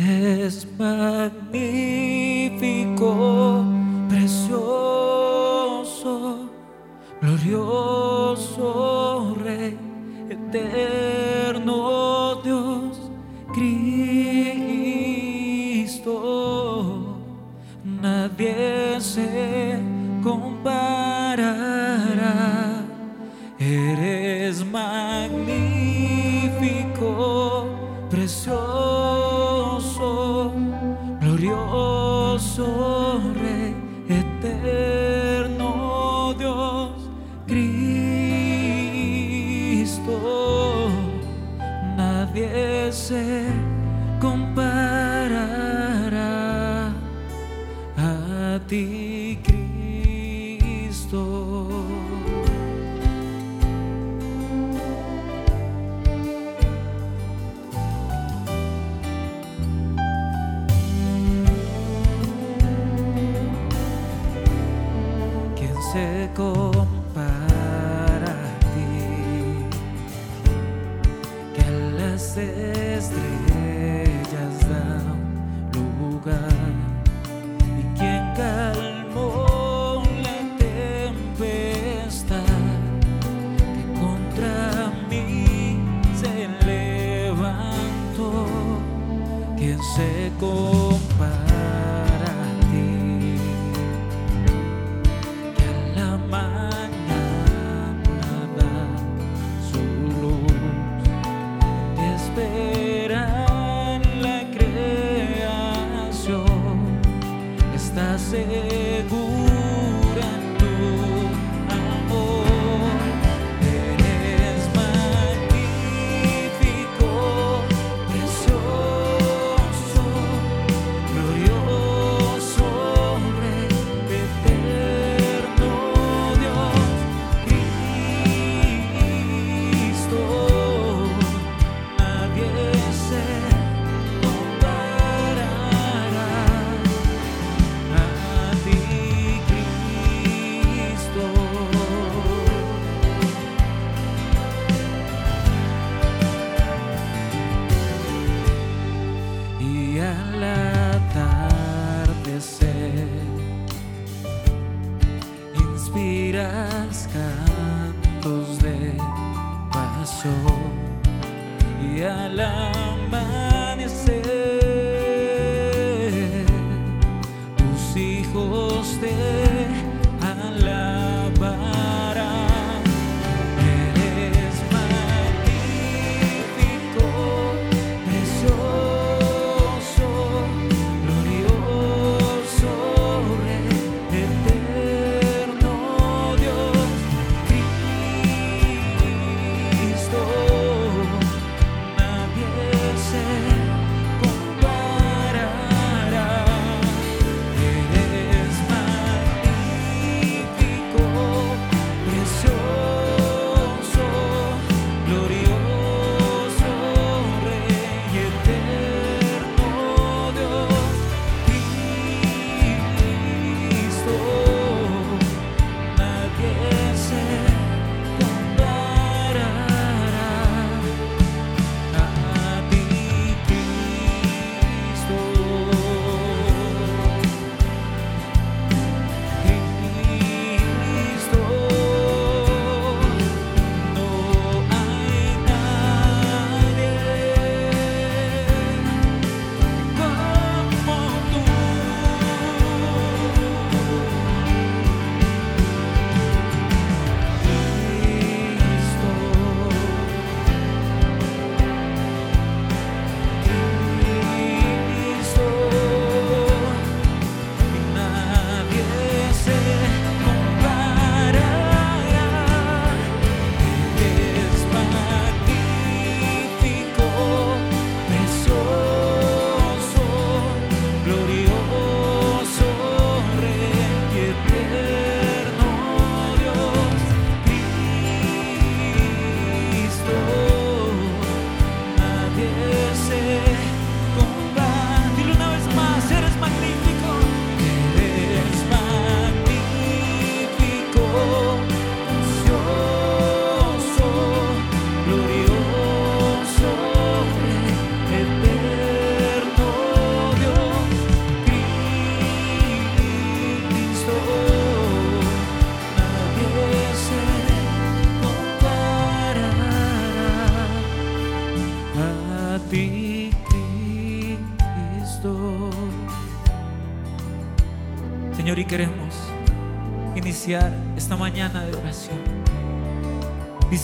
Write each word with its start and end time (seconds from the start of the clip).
Eres 0.00 0.64
magnífico, 0.78 2.37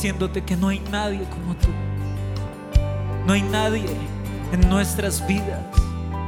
diciéndote 0.04 0.42
que 0.42 0.54
no 0.54 0.68
hay 0.68 0.80
nadie 0.90 1.24
como 1.30 1.54
tú. 1.54 1.68
No 3.26 3.32
hay 3.32 3.40
nadie 3.40 3.86
en 4.52 4.68
nuestras 4.68 5.26
vidas 5.26 5.62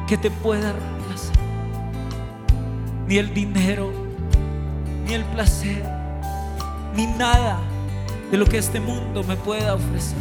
que 0.09 0.17
te 0.17 0.31
pueda 0.31 0.73
reemplazar. 0.73 1.37
Ni 3.07 3.19
el 3.19 3.35
dinero, 3.35 3.93
ni 5.05 5.13
el 5.13 5.25
placer, 5.27 5.85
ni 6.95 7.07
nada 7.07 7.59
de 8.31 8.39
lo 8.39 8.47
que 8.47 8.57
este 8.57 8.81
mundo 8.81 9.23
me 9.25 9.37
pueda 9.37 9.75
ofrecer 9.75 10.17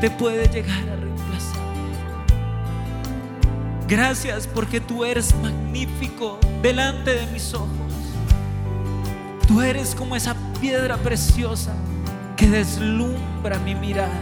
te 0.00 0.10
puede 0.10 0.48
llegar 0.48 0.80
a 0.88 0.96
reemplazar. 0.96 1.60
Gracias 3.86 4.46
porque 4.46 4.80
tú 4.80 5.04
eres 5.04 5.34
magnífico 5.42 6.38
delante 6.62 7.12
de 7.16 7.26
mis 7.26 7.52
ojos. 7.52 7.68
Tú 9.46 9.60
eres 9.60 9.94
como 9.94 10.16
esa 10.16 10.34
piedra 10.58 10.96
preciosa 10.96 11.74
que 12.42 12.48
deslumbra 12.48 13.56
mi 13.60 13.76
mirada, 13.76 14.20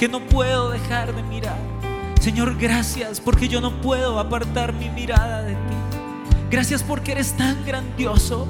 que 0.00 0.08
no 0.08 0.18
puedo 0.18 0.70
dejar 0.70 1.14
de 1.14 1.22
mirar. 1.22 1.58
Señor, 2.20 2.56
gracias 2.58 3.20
porque 3.20 3.46
yo 3.46 3.60
no 3.60 3.80
puedo 3.80 4.18
apartar 4.18 4.72
mi 4.72 4.88
mirada 4.88 5.42
de 5.42 5.52
ti. 5.52 5.76
Gracias 6.50 6.82
porque 6.82 7.12
eres 7.12 7.32
tan 7.34 7.64
grandioso. 7.64 8.48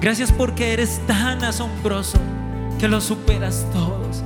Gracias 0.00 0.32
porque 0.32 0.72
eres 0.72 1.00
tan 1.06 1.44
asombroso 1.44 2.18
que 2.80 2.88
lo 2.88 3.00
superas 3.00 3.64
todos. 3.72 4.24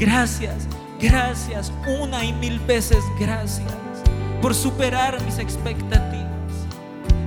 Gracias, 0.00 0.66
gracias, 1.00 1.72
una 2.00 2.24
y 2.24 2.32
mil 2.32 2.58
veces 2.58 3.04
gracias 3.20 3.72
por 4.42 4.52
superar 4.52 5.22
mis 5.22 5.38
expectativas. 5.38 6.26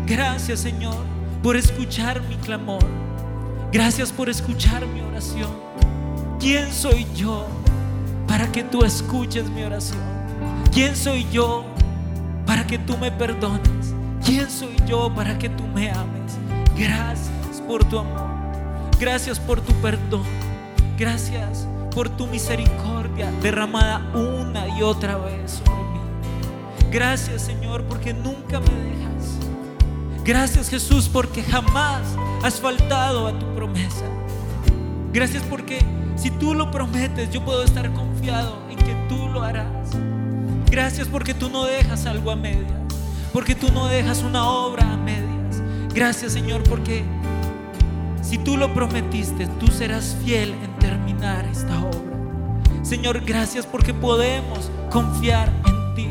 Gracias 0.06 0.60
Señor 0.60 1.06
por 1.42 1.56
escuchar 1.56 2.22
mi 2.24 2.36
clamor. 2.36 2.86
Gracias 3.72 4.12
por 4.12 4.30
escuchar 4.30 4.86
mi 4.86 5.00
oración. 5.00 5.69
¿Quién 6.40 6.72
soy 6.72 7.06
yo 7.14 7.46
para 8.26 8.50
que 8.50 8.64
tú 8.64 8.86
escuches 8.86 9.50
mi 9.50 9.64
oración? 9.64 10.00
¿Quién 10.72 10.96
soy 10.96 11.28
yo 11.32 11.66
para 12.46 12.66
que 12.66 12.80
tú 12.80 12.98
me 12.98 13.12
perdones? 13.12 13.94
¿Quién 14.24 14.50
soy 14.50 14.74
yo 14.88 15.14
para 15.14 15.38
que 15.38 15.50
tú 15.50 15.68
me 15.68 15.92
ames? 15.92 16.38
Gracias 16.78 17.62
por 17.68 17.84
tu 17.84 18.00
amor. 18.00 18.30
Gracias 18.98 19.38
por 19.38 19.60
tu 19.60 19.74
perdón. 19.82 20.24
Gracias 20.98 21.68
por 21.94 22.08
tu 22.08 22.26
misericordia 22.28 23.30
derramada 23.42 24.00
una 24.14 24.66
y 24.78 24.82
otra 24.82 25.18
vez 25.18 25.62
sobre 25.66 25.84
mí. 25.84 26.00
Gracias 26.90 27.42
Señor 27.42 27.84
porque 27.84 28.14
nunca 28.14 28.62
me 28.62 28.70
dejas. 28.70 29.36
Gracias 30.24 30.70
Jesús 30.70 31.10
porque 31.12 31.44
jamás 31.44 32.02
has 32.44 32.62
faltado 32.62 33.28
a 33.28 33.38
tu 33.38 33.46
promesa. 33.56 34.06
Gracias 35.12 35.44
porque 35.50 35.80
si 36.20 36.32
tú 36.32 36.54
lo 36.54 36.70
prometes 36.70 37.32
yo 37.32 37.44
puedo 37.44 37.64
estar 37.64 37.92
confiado 37.94 38.58
en 38.70 38.78
que 38.78 38.94
tú 39.08 39.30
lo 39.30 39.42
harás. 39.42 39.92
Gracias 40.70 41.08
porque 41.08 41.34
tú 41.34 41.50
no 41.50 41.66
dejas 41.66 42.06
algo 42.06 42.32
a 42.32 42.36
medias. 42.36 42.74
Porque 43.32 43.56
tú 43.56 43.72
no 43.72 43.88
dejas 43.88 44.24
una 44.24 44.48
obra 44.48 44.94
a 44.94 44.98
medias. 44.98 45.62
Gracias 45.94 46.34
Señor 46.34 46.64
porque 46.64 47.04
si 48.22 48.38
tú 48.38 48.58
lo 48.58 48.74
prometiste, 48.74 49.48
tú 49.60 49.68
serás 49.68 50.16
fiel 50.24 50.52
en 50.64 50.76
terminar 50.80 51.46
esta 51.46 51.80
obra. 51.80 52.00
Señor, 52.84 53.22
gracias 53.22 53.66
porque 53.66 53.94
podemos 53.94 54.70
confiar 54.92 55.52
en 55.66 55.96
ti. 55.96 56.08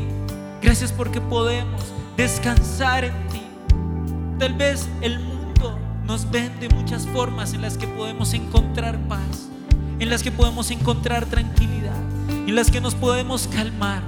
Gracias 0.61 0.91
porque 0.91 1.21
podemos 1.21 1.93
descansar 2.17 3.05
en 3.05 3.27
ti. 3.29 3.41
Tal 4.39 4.53
vez 4.53 4.89
el 5.01 5.19
mundo 5.19 5.77
nos 6.05 6.29
vende 6.29 6.67
muchas 6.69 7.05
formas 7.07 7.53
en 7.53 7.61
las 7.61 7.77
que 7.77 7.87
podemos 7.87 8.33
encontrar 8.33 8.97
paz, 9.07 9.49
en 9.99 10.09
las 10.09 10.23
que 10.23 10.31
podemos 10.31 10.71
encontrar 10.71 11.25
tranquilidad, 11.25 11.97
en 12.29 12.55
las 12.55 12.71
que 12.71 12.81
nos 12.81 12.95
podemos 12.95 13.47
calmar. 13.47 14.01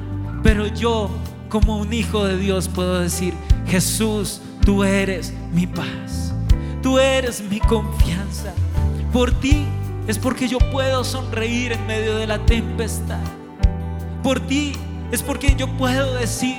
Pero 0.44 0.68
yo, 0.68 1.10
como 1.50 1.78
un 1.78 1.94
hijo 1.94 2.26
de 2.26 2.38
Dios, 2.38 2.68
puedo 2.68 3.00
decir, 3.00 3.34
Jesús, 3.68 4.42
tú 4.66 4.84
eres 4.84 5.34
mi 5.54 5.68
paz. 5.68 6.34
Tú 6.82 6.98
eres 6.98 7.42
mi 7.42 7.60
confianza. 7.60 8.54
Por 9.14 9.32
ti 9.40 9.66
es 10.08 10.18
porque 10.18 10.48
yo 10.48 10.58
puedo 10.72 11.04
sonreír 11.04 11.74
en 11.74 11.86
medio 11.86 12.16
de 12.16 12.26
la 12.26 12.44
tempestad. 12.46 13.20
Por 14.24 14.40
ti 14.40 14.74
es 15.12 15.22
porque 15.22 15.56
yo 15.56 15.68
puedo 15.78 16.16
decir, 16.16 16.56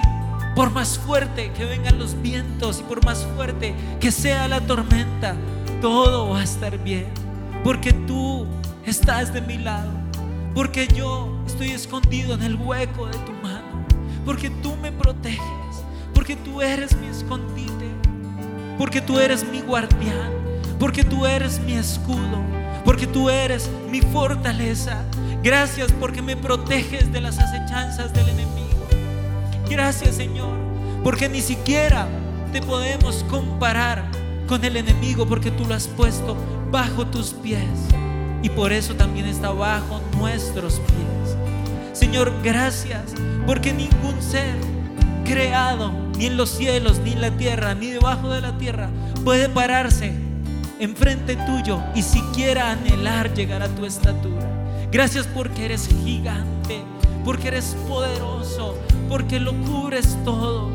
por 0.55 0.71
más 0.71 0.99
fuerte 0.99 1.51
que 1.53 1.65
vengan 1.65 1.99
los 1.99 2.21
vientos 2.21 2.81
y 2.81 2.83
por 2.83 3.05
más 3.05 3.27
fuerte 3.35 3.75
que 3.99 4.13
sea 4.13 4.47
la 4.49 4.61
tormenta, 4.61 5.35
todo 5.81 6.29
va 6.29 6.41
a 6.41 6.45
estar 6.45 6.79
bien. 6.79 7.07
Porque 7.65 7.93
tú 7.93 8.47
estás 8.87 9.33
de 9.33 9.41
mi 9.41 9.59
lado. 9.59 9.91
Porque 10.55 10.87
yo 10.87 11.43
estoy 11.47 11.71
escondido 11.71 12.35
en 12.35 12.43
el 12.43 12.57
hueco 12.57 13.07
de 13.07 13.19
tu 13.19 13.33
mano. 13.43 13.87
Porque 14.25 14.51
tú 14.51 14.77
me 14.77 14.93
proteges. 14.93 15.41
Porque 16.15 16.37
tú 16.37 16.61
eres 16.61 16.97
mi 16.97 17.07
escondite 17.07 17.93
porque 18.83 19.01
tú 19.01 19.21
eres 19.21 19.47
mi 19.49 19.61
guardián, 19.61 20.33
porque 20.79 21.05
tú 21.05 21.25
eres 21.25 21.61
mi 21.61 21.75
escudo, 21.75 22.43
porque 22.85 23.07
tú 23.07 23.31
eres 23.31 23.71
mi 23.89 24.01
fortaleza. 24.01 25.05
Gracias 25.43 25.93
porque 25.93 26.21
me 26.21 26.37
proteges 26.37 27.13
de 27.13 27.21
las 27.21 27.39
acechanzas 27.39 28.13
del 28.13 28.29
enemigo. 28.29 28.87
Gracias 29.71 30.17
Señor, 30.17 30.57
porque 31.05 31.29
ni 31.29 31.41
siquiera 31.41 32.09
te 32.53 32.61
podemos 32.61 33.25
comparar 33.31 34.05
con 34.49 34.65
el 34.65 34.77
enemigo, 34.77 35.27
porque 35.27 35.53
tú 35.53 35.65
lo 35.65 35.75
has 35.75 35.87
puesto 35.87 36.37
bajo 36.73 37.07
tus 37.07 37.33
pies 37.35 37.69
y 38.43 38.51
por 38.51 38.73
eso 38.73 38.95
también 38.95 39.27
está 39.27 39.51
bajo 39.51 40.01
nuestros 40.19 40.75
pies. 40.81 41.37
Señor, 41.93 42.33
gracias 42.43 43.15
porque 43.47 43.73
ningún 43.73 44.21
ser 44.21 44.57
creado 45.25 45.93
ni 46.19 46.27
en 46.27 46.37
los 46.37 46.51
cielos, 46.51 46.99
ni 46.99 47.13
en 47.13 47.21
la 47.21 47.31
tierra, 47.31 47.75
ni 47.75 47.89
debajo 47.89 48.29
de 48.29 48.41
la 48.41 48.59
tierra, 48.59 48.91
puede 49.25 49.49
pararse 49.49 50.13
enfrente 50.79 51.37
tuyo 51.37 51.81
y 51.95 52.03
siquiera 52.03 52.73
anhelar 52.73 53.33
llegar 53.35 53.63
a 53.63 53.69
tu 53.69 53.87
estatura. 53.87 54.49
Gracias 54.91 55.29
porque 55.29 55.65
eres 55.65 55.89
gigante, 56.05 56.83
porque 57.25 57.49
eres 57.49 57.77
poderoso, 57.89 58.77
porque 59.09 59.39
lo 59.39 59.55
cubres 59.63 60.19
todo. 60.25 60.71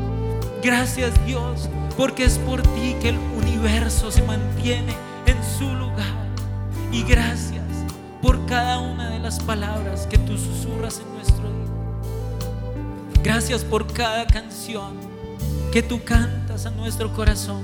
Gracias 0.62 1.12
Dios, 1.26 1.68
porque 1.96 2.24
es 2.24 2.38
por 2.38 2.62
ti 2.62 2.96
que 3.00 3.10
el 3.10 3.18
universo 3.36 4.10
se 4.10 4.22
mantiene 4.22 4.94
en 5.26 5.36
su 5.58 5.74
lugar. 5.74 6.06
Y 6.90 7.02
gracias 7.02 7.57
por 8.22 8.46
cada 8.46 8.78
una 8.78 9.10
de 9.10 9.18
las 9.18 9.40
palabras 9.40 10.06
que 10.06 10.18
tú 10.18 10.36
susurras 10.36 11.00
en 11.00 11.14
nuestro 11.14 11.44
día. 11.44 13.22
Gracias 13.22 13.64
por 13.64 13.86
cada 13.92 14.26
canción 14.26 14.94
que 15.72 15.82
tú 15.82 16.02
cantas 16.02 16.66
a 16.66 16.70
nuestro 16.70 17.12
corazón. 17.12 17.62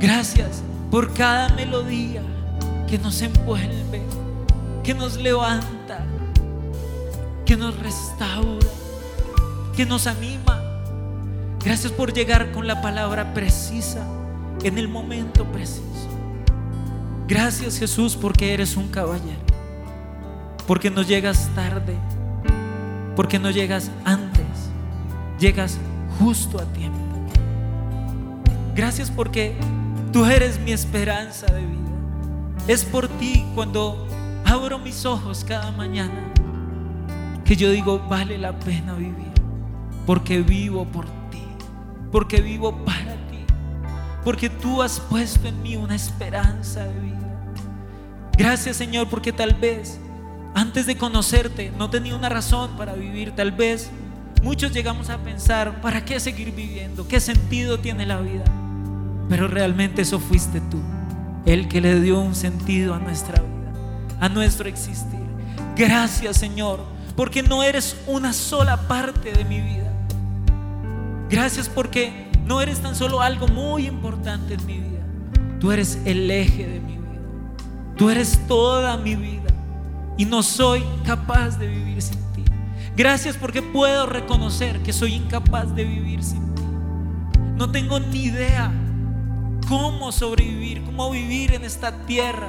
Gracias 0.00 0.62
por 0.90 1.12
cada 1.12 1.50
melodía 1.50 2.22
que 2.88 2.98
nos 2.98 3.20
envuelve, 3.20 4.02
que 4.82 4.94
nos 4.94 5.16
levanta, 5.16 6.04
que 7.44 7.56
nos 7.56 7.78
restaura, 7.78 8.68
que 9.76 9.84
nos 9.84 10.06
anima. 10.06 10.62
Gracias 11.62 11.92
por 11.92 12.12
llegar 12.12 12.52
con 12.52 12.66
la 12.66 12.80
palabra 12.80 13.34
precisa 13.34 14.06
en 14.62 14.78
el 14.78 14.88
momento 14.88 15.44
preciso. 15.44 16.17
Gracias 17.28 17.78
Jesús 17.78 18.16
porque 18.16 18.54
eres 18.54 18.74
un 18.78 18.88
caballero, 18.88 19.42
porque 20.66 20.90
no 20.90 21.02
llegas 21.02 21.50
tarde, 21.54 21.94
porque 23.14 23.38
no 23.38 23.50
llegas 23.50 23.90
antes, 24.06 24.46
llegas 25.38 25.78
justo 26.18 26.58
a 26.58 26.64
tiempo. 26.72 26.98
Gracias 28.74 29.10
porque 29.10 29.54
tú 30.10 30.24
eres 30.24 30.58
mi 30.58 30.72
esperanza 30.72 31.44
de 31.52 31.60
vida. 31.60 31.78
Es 32.66 32.82
por 32.82 33.08
ti 33.08 33.44
cuando 33.54 34.08
abro 34.46 34.78
mis 34.78 35.04
ojos 35.04 35.44
cada 35.46 35.70
mañana 35.72 36.32
que 37.44 37.56
yo 37.56 37.70
digo, 37.70 37.98
vale 38.08 38.38
la 38.38 38.58
pena 38.58 38.94
vivir, 38.94 39.32
porque 40.06 40.40
vivo 40.40 40.86
por 40.86 41.04
ti, 41.30 41.42
porque 42.10 42.40
vivo 42.40 42.84
para 42.86 43.07
porque 44.24 44.50
tú 44.50 44.82
has 44.82 45.00
puesto 45.00 45.48
en 45.48 45.62
mí 45.62 45.76
una 45.76 45.94
esperanza 45.94 46.84
de 46.84 47.00
vida. 47.00 47.52
Gracias 48.36 48.76
Señor, 48.76 49.08
porque 49.08 49.32
tal 49.32 49.54
vez 49.54 49.98
antes 50.54 50.86
de 50.86 50.96
conocerte 50.96 51.72
no 51.78 51.90
tenía 51.90 52.16
una 52.16 52.28
razón 52.28 52.76
para 52.76 52.94
vivir, 52.94 53.34
tal 53.34 53.52
vez 53.52 53.90
Muchos 54.42 54.72
llegamos 54.72 55.10
a 55.10 55.18
pensar, 55.18 55.80
¿para 55.80 56.04
qué 56.04 56.20
seguir 56.20 56.54
viviendo? 56.54 57.08
¿Qué 57.08 57.18
sentido 57.18 57.80
tiene 57.80 58.06
la 58.06 58.20
vida? 58.20 58.44
Pero 59.28 59.48
realmente 59.48 60.02
eso 60.02 60.20
fuiste 60.20 60.60
tú, 60.60 60.78
el 61.44 61.66
que 61.68 61.80
le 61.80 62.00
dio 62.00 62.20
un 62.20 62.36
sentido 62.36 62.94
a 62.94 62.98
nuestra 63.00 63.42
vida, 63.42 63.72
a 64.20 64.28
nuestro 64.28 64.68
existir. 64.68 65.18
Gracias 65.76 66.36
Señor, 66.36 66.80
porque 67.16 67.42
no 67.42 67.64
eres 67.64 67.96
una 68.06 68.32
sola 68.32 68.76
parte 68.88 69.32
de 69.32 69.44
mi 69.44 69.60
vida. 69.60 69.92
Gracias 71.28 71.68
porque 71.68 72.27
no 72.48 72.62
eres 72.62 72.80
tan 72.80 72.96
solo 72.96 73.20
algo 73.20 73.46
muy 73.46 73.86
importante 73.86 74.54
en 74.54 74.66
mi 74.66 74.78
vida. 74.78 75.04
Tú 75.60 75.70
eres 75.70 76.00
el 76.06 76.30
eje 76.30 76.66
de 76.66 76.80
mi 76.80 76.96
vida. 76.96 77.20
Tú 77.96 78.08
eres 78.08 78.40
toda 78.48 78.96
mi 78.96 79.14
vida. 79.16 79.50
Y 80.16 80.24
no 80.24 80.42
soy 80.42 80.82
capaz 81.04 81.58
de 81.58 81.66
vivir 81.66 82.00
sin 82.00 82.16
ti. 82.32 82.44
Gracias 82.96 83.36
porque 83.36 83.60
puedo 83.60 84.06
reconocer 84.06 84.82
que 84.82 84.94
soy 84.94 85.14
incapaz 85.14 85.74
de 85.74 85.84
vivir 85.84 86.24
sin 86.24 86.54
ti. 86.54 86.62
No 87.56 87.70
tengo 87.70 88.00
ni 88.00 88.24
idea 88.24 88.72
cómo 89.68 90.10
sobrevivir, 90.10 90.82
cómo 90.84 91.10
vivir 91.10 91.52
en 91.52 91.64
esta 91.64 92.06
tierra 92.06 92.48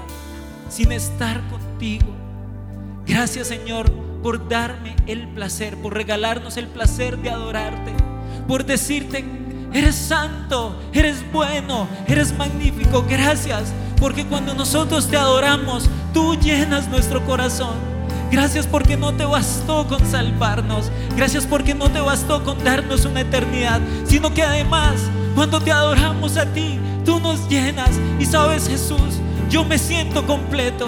sin 0.69 0.93
estar 0.93 1.45
contigo. 1.49 2.07
Gracias 3.05 3.49
Señor 3.49 3.91
por 4.23 4.47
darme 4.47 4.95
el 5.07 5.27
placer, 5.27 5.75
por 5.77 5.93
regalarnos 5.93 6.55
el 6.55 6.67
placer 6.67 7.17
de 7.17 7.31
adorarte, 7.31 7.93
por 8.47 8.65
decirte, 8.65 9.48
eres 9.73 9.95
santo, 9.95 10.75
eres 10.93 11.23
bueno, 11.31 11.87
eres 12.07 12.35
magnífico. 12.37 13.05
Gracias 13.07 13.73
porque 13.99 14.25
cuando 14.25 14.53
nosotros 14.53 15.07
te 15.07 15.17
adoramos, 15.17 15.89
tú 16.13 16.35
llenas 16.35 16.87
nuestro 16.87 17.25
corazón. 17.25 17.75
Gracias 18.31 18.67
porque 18.67 18.95
no 18.95 19.13
te 19.13 19.25
bastó 19.25 19.87
con 19.87 20.05
salvarnos. 20.05 20.91
Gracias 21.15 21.45
porque 21.45 21.73
no 21.73 21.89
te 21.89 21.99
bastó 21.99 22.43
con 22.43 22.63
darnos 22.63 23.05
una 23.05 23.21
eternidad, 23.21 23.81
sino 24.05 24.33
que 24.33 24.43
además, 24.43 24.95
cuando 25.35 25.59
te 25.59 25.71
adoramos 25.71 26.37
a 26.37 26.45
ti, 26.45 26.79
tú 27.05 27.19
nos 27.19 27.49
llenas. 27.49 27.89
Y 28.19 28.25
sabes, 28.25 28.67
Jesús, 28.67 29.19
yo 29.49 29.65
me 29.65 29.77
siento 29.77 30.25
completo. 30.25 30.85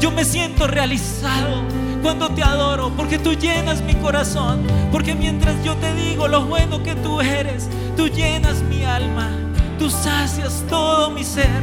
Yo 0.00 0.10
me 0.12 0.24
siento 0.24 0.66
realizado 0.66 1.62
cuando 2.02 2.28
te 2.30 2.42
adoro, 2.42 2.90
porque 2.96 3.18
tú 3.18 3.32
llenas 3.34 3.82
mi 3.82 3.94
corazón, 3.94 4.62
porque 4.92 5.14
mientras 5.14 5.62
yo 5.64 5.74
te 5.76 5.94
digo 5.94 6.28
lo 6.28 6.44
bueno 6.44 6.82
que 6.82 6.94
tú 6.94 7.20
eres, 7.20 7.68
tú 7.96 8.08
llenas 8.08 8.62
mi 8.62 8.84
alma, 8.84 9.30
tú 9.78 9.90
sacias 9.90 10.64
todo 10.68 11.10
mi 11.10 11.24
ser. 11.24 11.62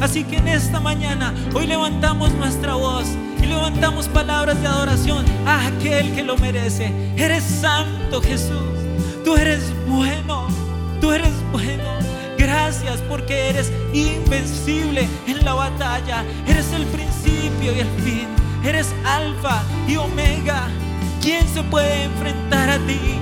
Así 0.00 0.24
que 0.24 0.36
en 0.36 0.48
esta 0.48 0.80
mañana, 0.80 1.34
hoy 1.54 1.66
levantamos 1.66 2.32
nuestra 2.32 2.74
voz 2.74 3.04
y 3.42 3.46
levantamos 3.46 4.08
palabras 4.08 4.60
de 4.60 4.66
adoración 4.66 5.24
a 5.46 5.66
aquel 5.66 6.14
que 6.14 6.22
lo 6.22 6.36
merece. 6.36 6.92
Eres 7.16 7.44
santo 7.44 8.22
Jesús, 8.22 8.78
tú 9.24 9.36
eres 9.36 9.72
bueno, 9.86 10.46
tú 11.00 11.12
eres 11.12 11.32
bueno. 11.52 12.00
Gracias 12.38 13.00
porque 13.08 13.50
eres 13.50 13.70
invencible 13.92 15.06
en 15.26 15.44
la 15.44 15.52
batalla, 15.52 16.24
eres 16.46 16.72
el 16.72 16.86
principio 16.86 17.76
y 17.76 17.80
el 17.80 17.88
fin. 18.02 18.39
Eres 18.62 18.94
alfa 19.04 19.62
y 19.88 19.96
omega. 19.96 20.68
¿Quién 21.22 21.48
se 21.48 21.62
puede 21.62 22.04
enfrentar 22.04 22.68
a 22.70 22.78
ti? 22.78 23.18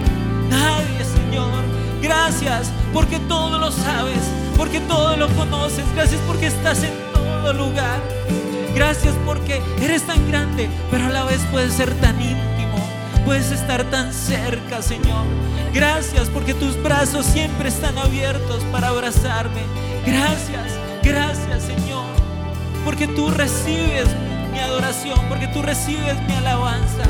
Nadie, 0.50 1.04
Señor. 1.04 1.62
Gracias 2.02 2.73
porque 2.92 3.18
todo 3.21 3.59
lo 3.59 3.71
sabes, 3.71 4.18
porque 4.57 4.80
todo 4.80 5.16
lo 5.16 5.28
conoces. 5.37 5.85
Gracias 5.95 6.21
porque 6.26 6.47
estás 6.47 6.83
en 6.83 6.92
todo 7.12 7.52
lugar. 7.52 8.00
Gracias 8.75 9.14
porque 9.25 9.62
eres 9.80 10.02
tan 10.02 10.28
grande, 10.28 10.68
pero 10.90 11.07
a 11.07 11.09
la 11.11 11.25
vez 11.25 11.40
puedes 11.50 11.73
ser 11.73 11.92
tan 12.00 12.21
íntimo. 12.21 12.78
Puedes 13.25 13.50
estar 13.52 13.85
tan 13.85 14.12
cerca, 14.12 14.83
Señor. 14.83 15.25
Gracias 15.73 16.28
porque 16.30 16.54
tus 16.54 16.80
brazos 16.83 17.26
siempre 17.26 17.68
están 17.68 17.97
abiertos 17.99 18.64
para 18.73 18.88
abrazarme. 18.88 19.62
Gracias, 20.07 20.73
gracias, 21.02 21.62
Señor. 21.62 22.07
Porque 22.85 23.07
tú 23.07 23.30
recibes 23.30 24.09
adoración, 24.60 25.18
porque 25.28 25.48
tú 25.48 25.62
recibes 25.62 26.20
mi 26.26 26.34
alabanza. 26.34 27.04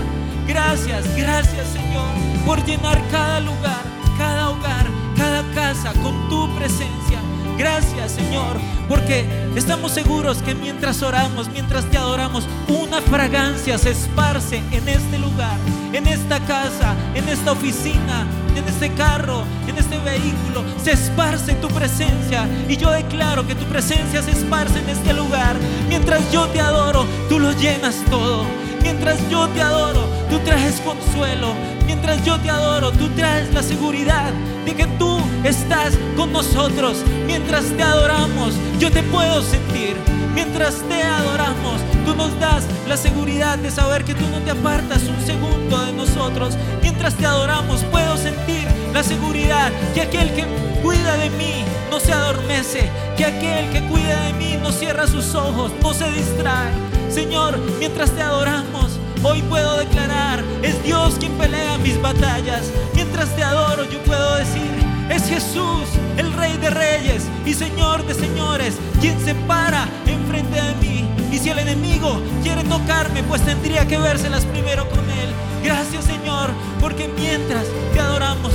Gracias, 0.47 1.05
gracias 1.17 1.67
Señor, 1.69 2.09
por 2.47 2.65
llenar 2.65 3.03
cada 3.11 3.41
lugar, 3.41 3.83
cada 4.17 4.51
hogar, 4.51 4.87
cada 5.17 5.43
casa 5.55 5.93
con 6.03 6.29
tu 6.29 6.49
presencia. 6.57 7.19
Gracias 7.59 8.13
Señor, 8.13 8.59
porque 8.89 9.27
estamos 9.57 9.93
seguros 9.93 10.39
que 10.43 10.55
mientras 10.55 11.03
oramos, 11.03 11.49
mientras 11.51 11.85
te 11.87 11.99
adoramos, 11.99 12.47
una 12.69 13.03
fragancia 13.03 13.77
se 13.79 13.91
esparce 13.91 14.63
en 14.71 14.89
este 14.89 15.19
lugar, 15.19 15.59
en 15.93 16.07
esta 16.07 16.39
casa, 16.41 16.95
en 17.15 17.29
esta 17.29 17.53
oficina, 17.53 18.27
en 18.57 18.65
este 18.69 18.91
carro, 18.93 19.43
este 19.79 19.99
vehículo. 19.99 20.65
Se 20.83 20.93
esparce 20.93 21.55
tu 21.55 21.69
presencia 21.69 22.47
y 22.69 22.77
yo 22.77 22.91
declaro 22.91 23.47
que 23.47 23.55
tu 23.55 23.65
presencia 23.67 24.23
se 24.23 24.33
esparce 24.33 24.79
en 24.79 24.89
este 24.89 25.13
lugar. 25.15 25.57
Mientras 25.89 26.31
yo 26.33 26.47
te 26.49 26.61
adoro, 26.61 27.07
tú 27.29 27.39
lo 27.39 27.53
llenas 27.53 27.97
todo. 28.11 28.45
Mientras 28.83 29.19
yo 29.31 29.49
te 29.49 29.61
adoro, 29.61 30.05
tú 30.31 30.39
traes 30.41 30.81
consuelo. 30.81 31.53
Mientras 31.87 32.25
yo 32.25 32.39
te 32.39 32.51
adoro, 32.51 32.93
tú 32.93 33.09
traes 33.11 33.53
la 33.53 33.63
seguridad 33.63 34.33
de 34.65 34.75
que 34.75 34.87
tú 34.99 35.19
estás 35.45 35.95
con 36.17 36.33
nosotros. 36.33 37.03
Mientras 37.27 37.65
te 37.65 37.83
adoramos, 37.83 38.55
yo 38.79 38.91
te 38.91 39.03
puedo 39.03 39.43
sentir. 39.43 39.97
Mientras 40.35 40.77
te 40.89 41.03
adoramos, 41.03 41.81
tú 42.05 42.15
nos 42.15 42.39
das 42.39 42.65
la 42.87 42.97
seguridad 42.97 43.59
de 43.59 43.71
saber 43.71 44.05
que 44.05 44.15
tú 44.15 44.25
no 44.31 44.39
te 44.39 44.53
apartas 44.53 45.03
un 45.05 45.27
segundo 45.27 45.85
de 45.85 45.93
nosotros. 45.93 46.57
Mientras 46.83 47.15
te 47.15 47.27
adoramos, 47.27 47.83
puedo 47.91 48.17
sentir 48.17 48.78
la 48.93 49.03
seguridad 49.03 49.71
que 49.95 50.03
aquel 50.03 50.33
que 50.33 50.45
cuida 50.83 51.17
de 51.17 51.31
mí 51.31 51.65
no 51.91 52.01
se 52.01 52.13
adormece, 52.13 52.91
que 53.17 53.25
aquel 53.25 53.71
que 53.71 53.83
cuida 53.89 54.23
de 54.25 54.33
mí 54.35 54.59
no 54.63 54.73
cierra 54.73 55.07
sus 55.07 55.35
ojos, 55.35 55.73
no 55.83 55.93
se 55.95 56.11
distrae. 56.13 56.71
Señor, 57.11 57.59
mientras 57.79 58.11
te 58.11 58.23
adoramos, 58.23 58.99
hoy 59.23 59.43
puedo 59.43 59.79
declarar, 59.79 60.45
es 60.63 60.83
Dios 60.85 61.17
quien 61.19 61.33
pelea 61.33 61.79
mis 61.79 62.01
batallas. 62.01 62.71
Mientras 62.95 63.35
te 63.35 63.43
adoro, 63.43 63.85
yo 63.85 63.99
puedo 64.05 64.37
decir, 64.37 64.71
es 65.11 65.25
Jesús, 65.29 65.89
el 66.17 66.33
Rey 66.35 66.57
de 66.59 66.71
Reyes 66.71 67.25
y 67.47 67.55
Señor 67.55 68.07
de 68.07 68.15
Señores, 68.15 68.75
quien 69.01 69.19
se 69.25 69.35
para 69.35 69.89
enfrente 70.07 70.61
de 70.61 70.75
mí. 70.77 71.09
Y 71.33 71.39
si 71.39 71.51
el 71.51 71.59
enemigo 71.59 72.21
quiere 72.43 72.63
tocarme, 72.65 73.23
pues 73.23 73.43
tendría 73.43 73.87
que 73.87 73.99
vérselas 73.99 74.45
primero 74.47 74.89
con 74.89 74.99
él. 74.99 75.31
Gracias 75.63 76.05
Señor, 76.05 76.51
porque 76.81 77.09
mientras 77.19 77.65
te 77.93 78.01
adoramos, 78.01 78.53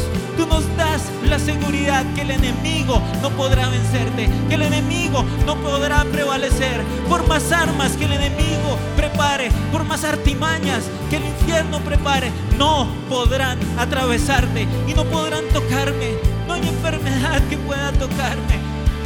nos 0.54 0.78
das 0.78 1.02
la 1.28 1.40
seguridad 1.40 2.06
que 2.14 2.22
el 2.22 2.30
enemigo 2.30 3.02
no 3.24 3.32
podrá 3.32 3.70
vencerte, 3.70 4.30
que 4.48 4.54
el 4.54 4.62
enemigo 4.62 5.26
no 5.48 5.56
podrá 5.56 6.04
prevalecer. 6.06 6.80
Por 7.10 7.28
más 7.28 7.52
armas 7.52 7.94
que 7.94 8.06
el 8.06 8.14
enemigo 8.14 8.78
prepare, 8.96 9.50
por 9.72 9.84
más 9.84 10.04
artimañas 10.04 10.84
que 11.10 11.16
el 11.16 11.26
infierno 11.26 11.80
prepare, 11.80 12.32
no 12.60 12.88
podrán 13.10 13.58
atravesarte 13.80 14.68
y 14.88 14.94
no 14.94 15.06
podrán 15.06 15.46
tocarme. 15.52 16.12
No 16.48 16.54
hay 16.54 16.68
enfermedad 16.68 17.42
que 17.50 17.58
pueda 17.58 17.92
tocarme. 17.94 18.56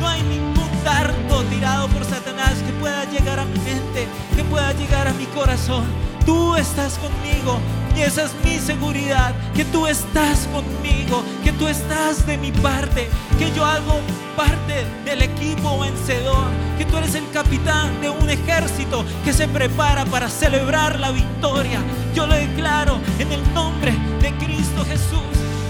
No 0.02 0.08
hay 0.08 0.22
ningún 0.24 0.70
dardo 0.84 1.44
tirado 1.44 1.88
por 1.88 2.04
Satanás 2.04 2.56
que 2.66 2.74
pueda 2.74 3.06
llegar 3.06 3.40
a 3.40 3.46
mi 3.46 3.60
mente, 3.60 4.06
que 4.36 4.44
pueda 4.44 4.74
llegar 4.74 5.08
a 5.08 5.14
mi 5.14 5.26
corazón. 5.28 5.86
Tú 6.26 6.58
estás 6.58 7.00
conmigo 7.00 7.58
y 7.98 8.02
esa 8.02 8.26
es 8.26 8.32
mi 8.44 8.60
seguridad, 8.60 9.34
que 9.56 9.66
tú 9.66 9.88
estás 9.88 10.48
conmigo, 10.54 11.24
que 11.44 11.52
tú 11.54 11.68
estás 11.68 12.28
de 12.28 12.38
mi 12.38 12.52
parte, 12.52 13.10
que 13.40 13.52
yo 13.54 13.66
hago 13.66 14.00
parte 14.36 14.86
del 15.04 15.24
equipo 15.24 15.80
vencedor, 15.80 16.46
que 16.78 16.86
tú 16.86 16.98
eres 16.98 17.16
el 17.16 17.28
capitán 17.32 18.00
de 18.00 18.10
un 18.12 18.30
ejército 18.30 19.04
que 19.26 19.34
se 19.34 19.48
prepara 19.48 20.06
para 20.06 20.30
celebrar 20.30 21.00
la 21.00 21.10
victoria. 21.12 21.82
Yo 22.14 22.28
lo 22.28 22.36
declaro 22.36 23.00
en 23.18 23.32
el 23.32 23.54
nombre 23.56 23.94
de 24.22 24.32
Cristo 24.46 24.86
Jesús. 24.86 25.24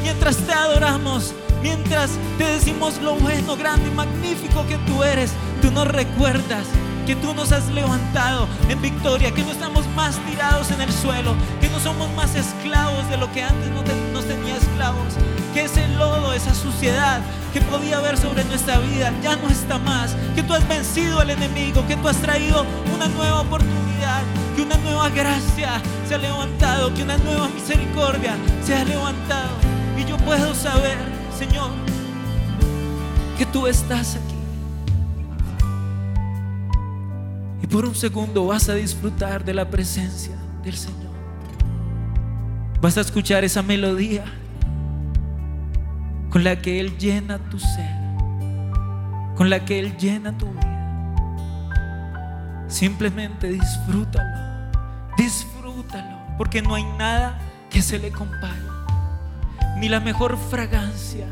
Mientras 0.03 0.35
te 0.37 0.51
adoramos, 0.51 1.33
mientras 1.61 2.11
te 2.37 2.43
decimos 2.43 2.97
lo 3.01 3.15
bueno, 3.15 3.55
grande 3.55 3.87
y 3.87 3.93
magnífico 3.93 4.67
que 4.67 4.77
tú 4.79 5.01
eres, 5.01 5.31
tú 5.61 5.71
nos 5.71 5.87
recuerdas 5.87 6.65
que 7.07 7.15
tú 7.15 7.33
nos 7.33 7.53
has 7.53 7.69
levantado 7.69 8.49
en 8.67 8.81
victoria, 8.81 9.31
que 9.31 9.41
no 9.41 9.51
estamos 9.51 9.87
más 9.95 10.17
tirados 10.29 10.69
en 10.71 10.81
el 10.81 10.91
suelo, 10.91 11.35
que 11.61 11.69
no 11.69 11.79
somos 11.79 12.11
más 12.15 12.35
esclavos 12.35 13.09
de 13.09 13.15
lo 13.15 13.31
que 13.31 13.43
antes 13.43 13.71
nos 14.11 14.25
tenía 14.25 14.57
esclavos, 14.57 15.13
que 15.53 15.63
ese 15.63 15.87
lodo, 15.87 16.33
esa 16.33 16.53
suciedad 16.53 17.21
que 17.53 17.61
podía 17.61 17.99
haber 17.99 18.17
sobre 18.17 18.43
nuestra 18.43 18.79
vida 18.79 19.13
ya 19.23 19.37
no 19.37 19.47
está 19.47 19.77
más, 19.77 20.17
que 20.35 20.43
tú 20.43 20.53
has 20.53 20.67
vencido 20.67 21.21
al 21.21 21.29
enemigo, 21.29 21.87
que 21.87 21.95
tú 21.95 22.09
has 22.09 22.17
traído 22.17 22.65
una 22.93 23.07
nueva 23.07 23.39
oportunidad, 23.39 24.21
que 24.57 24.63
una 24.63 24.75
nueva 24.75 25.07
gracia 25.07 25.81
se 26.05 26.15
ha 26.15 26.17
levantado, 26.17 26.93
que 26.93 27.03
una 27.03 27.17
nueva 27.19 27.47
misericordia 27.47 28.35
se 28.65 28.75
ha 28.75 28.83
levantado. 28.83 29.51
Y 29.97 30.03
yo 30.03 30.17
puedo 30.17 30.53
saber, 30.53 30.97
Señor, 31.39 31.71
que 33.37 33.45
tú 33.45 33.65
estás 33.65 34.17
aquí 34.17 34.36
por 37.69 37.85
un 37.85 37.95
segundo 37.95 38.47
vas 38.47 38.69
a 38.69 38.75
disfrutar 38.75 39.43
de 39.43 39.53
la 39.53 39.69
presencia 39.69 40.35
del 40.63 40.75
Señor. 40.75 41.11
Vas 42.81 42.97
a 42.97 43.01
escuchar 43.01 43.43
esa 43.43 43.61
melodía 43.61 44.23
con 46.29 46.43
la 46.43 46.61
que 46.61 46.79
Él 46.79 46.97
llena 46.97 47.39
tu 47.49 47.59
ser, 47.59 47.95
con 49.35 49.49
la 49.49 49.65
que 49.65 49.79
Él 49.79 49.97
llena 49.97 50.37
tu 50.37 50.47
vida. 50.47 50.67
Simplemente 52.67 53.49
disfrútalo, 53.49 54.71
disfrútalo. 55.17 56.17
porque 56.37 56.61
no 56.61 56.75
hay 56.75 56.83
nada 56.99 57.39
que 57.71 57.81
se 57.81 57.97
le 57.97 58.11
compare. 58.11 58.61
Ni 59.79 59.89
la 59.89 59.99
mejor 59.99 60.37
fragancia, 60.37 61.25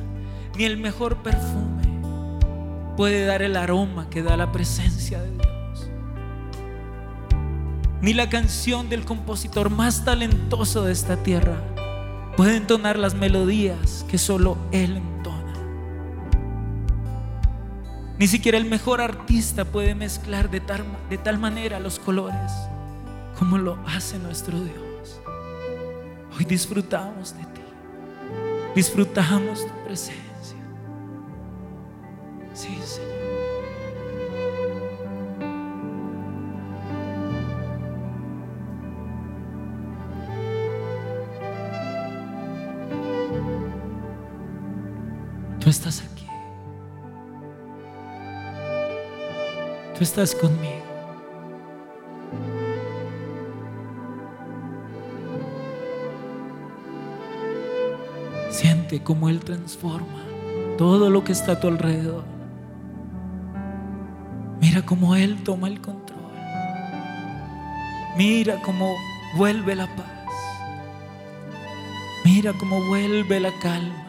ni 0.58 0.64
el 0.64 0.78
mejor 0.78 1.18
perfume 1.18 1.84
puede 2.98 3.26
dar 3.26 3.44
el 3.44 3.56
aroma 3.56 4.10
que 4.10 4.24
da 4.24 4.36
la 4.36 4.52
presencia 4.52 5.22
de 5.22 5.32
Dios. 5.32 5.55
Ni 8.06 8.14
la 8.14 8.30
canción 8.30 8.88
del 8.88 9.04
compositor 9.04 9.72
más 9.72 10.06
talentoso 10.06 10.84
de 10.84 10.92
esta 10.92 11.24
tierra 11.24 11.58
puede 12.38 12.56
entonar 12.56 13.00
las 13.00 13.16
melodías 13.16 14.06
que 14.08 14.20
solo 14.20 14.60
Él 14.72 14.98
entona. 14.98 15.56
Ni 18.20 18.28
siquiera 18.28 18.60
el 18.60 18.66
mejor 18.66 19.02
artista 19.02 19.66
puede 19.66 19.96
mezclar 19.96 20.52
de 20.52 20.60
tal, 20.60 20.86
de 21.10 21.18
tal 21.18 21.40
manera 21.40 21.80
los 21.80 21.98
colores 21.98 22.52
como 23.40 23.58
lo 23.58 23.80
hace 23.88 24.20
nuestro 24.20 24.56
Dios. 24.62 25.20
Hoy 26.38 26.46
disfrutamos 26.46 27.34
de 27.36 27.44
ti. 27.46 27.62
Disfrutamos 28.76 29.66
tu 29.66 29.74
presencia. 29.84 30.60
Sí, 32.54 32.78
Señor. 32.86 33.15
Estás 45.76 46.02
aquí. 46.02 46.26
Tú 49.98 50.04
estás 50.04 50.34
conmigo. 50.34 50.86
Siente 58.50 59.04
cómo 59.04 59.28
Él 59.30 59.40
transforma 59.42 60.24
todo 60.78 61.10
lo 61.10 61.24
que 61.24 61.34
está 61.34 61.54
a 61.54 61.60
tu 61.60 61.68
alrededor. 61.68 62.24
Mira 64.62 64.86
cómo 64.86 65.16
Él 65.16 65.44
toma 65.44 65.68
el 65.68 65.82
control. 65.82 66.20
Mira 68.18 68.62
cómo 68.62 68.96
vuelve 69.36 69.76
la 69.76 69.88
paz. 69.96 70.06
Mira 72.24 72.54
cómo 72.54 72.82
vuelve 72.88 73.40
la 73.42 73.52
calma. 73.62 74.05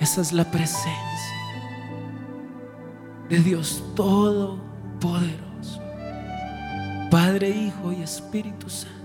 Esa 0.00 0.22
es 0.22 0.32
la 0.32 0.50
presencia 0.50 0.96
de 3.28 3.38
Dios 3.38 3.84
Todopoderoso. 3.94 5.80
Padre, 7.10 7.50
Hijo 7.50 7.92
y 7.92 8.02
Espíritu 8.02 8.70
Santo. 8.70 8.96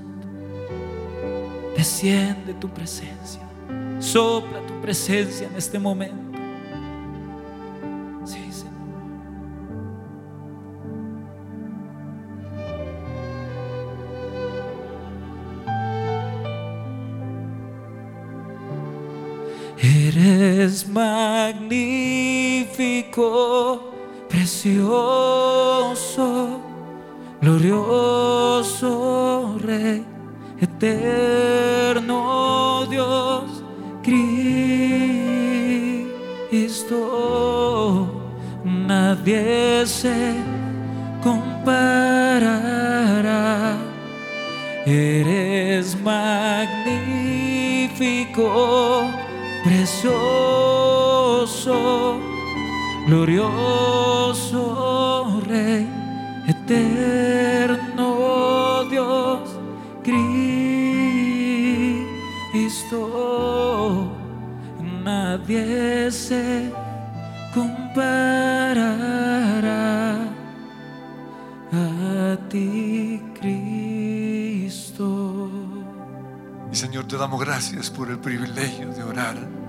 Desciende 1.75 2.53
tu 2.53 2.69
presencia. 2.69 3.41
Sopla 3.99 4.65
tu 4.65 4.81
presencia 4.81 5.47
en 5.47 5.55
este 5.57 5.77
momento. 5.79 6.24
Eres 19.77 20.87
magnífico, 20.87 21.81
precioso, 24.29 25.01
glorioso 27.41 28.85
Rey, 29.61 30.05
eterno 30.61 32.15
Dios, 32.89 33.63
Cristo. 34.01 34.47
Nadie 38.63 39.85
se 39.85 40.35
comparará. 41.21 42.55
Eres 44.85 45.99
magnífico 46.01 46.75
glorioso 53.25 54.61
Rey, 55.47 55.87
eterno 56.47 58.07
Dios, 58.89 59.39
Cristo. 60.03 60.21
Nadie 65.03 66.11
se 66.11 66.71
comparará 67.53 68.93
a 71.71 72.37
ti, 72.49 73.21
Cristo. 73.39 75.05
Y 76.71 76.75
Señor, 76.75 77.05
te 77.07 77.17
damos 77.17 77.39
gracias 77.39 77.89
por 77.91 78.09
el 78.09 78.17
privilegio 78.19 78.89
de 78.89 79.03
orar 79.03 79.64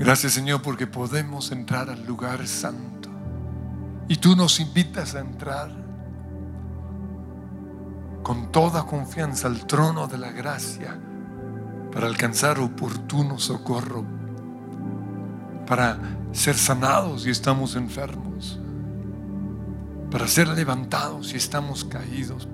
Gracias 0.00 0.32
Señor 0.32 0.62
porque 0.62 0.86
podemos 0.86 1.52
entrar 1.52 1.90
al 1.90 2.06
lugar 2.06 2.46
santo. 2.46 3.10
Y 4.08 4.16
tú 4.16 4.34
nos 4.34 4.58
invitas 4.58 5.14
a 5.14 5.20
entrar 5.20 5.70
con 8.22 8.50
toda 8.50 8.86
confianza 8.86 9.46
al 9.46 9.66
trono 9.66 10.06
de 10.06 10.16
la 10.16 10.32
gracia 10.32 10.98
para 11.92 12.06
alcanzar 12.06 12.58
oportuno 12.60 13.38
socorro, 13.38 14.06
para 15.66 15.98
ser 16.32 16.56
sanados 16.56 17.24
si 17.24 17.30
estamos 17.30 17.76
enfermos, 17.76 18.58
para 20.10 20.26
ser 20.26 20.48
levantados 20.48 21.28
si 21.28 21.36
estamos 21.36 21.84
caídos, 21.84 22.48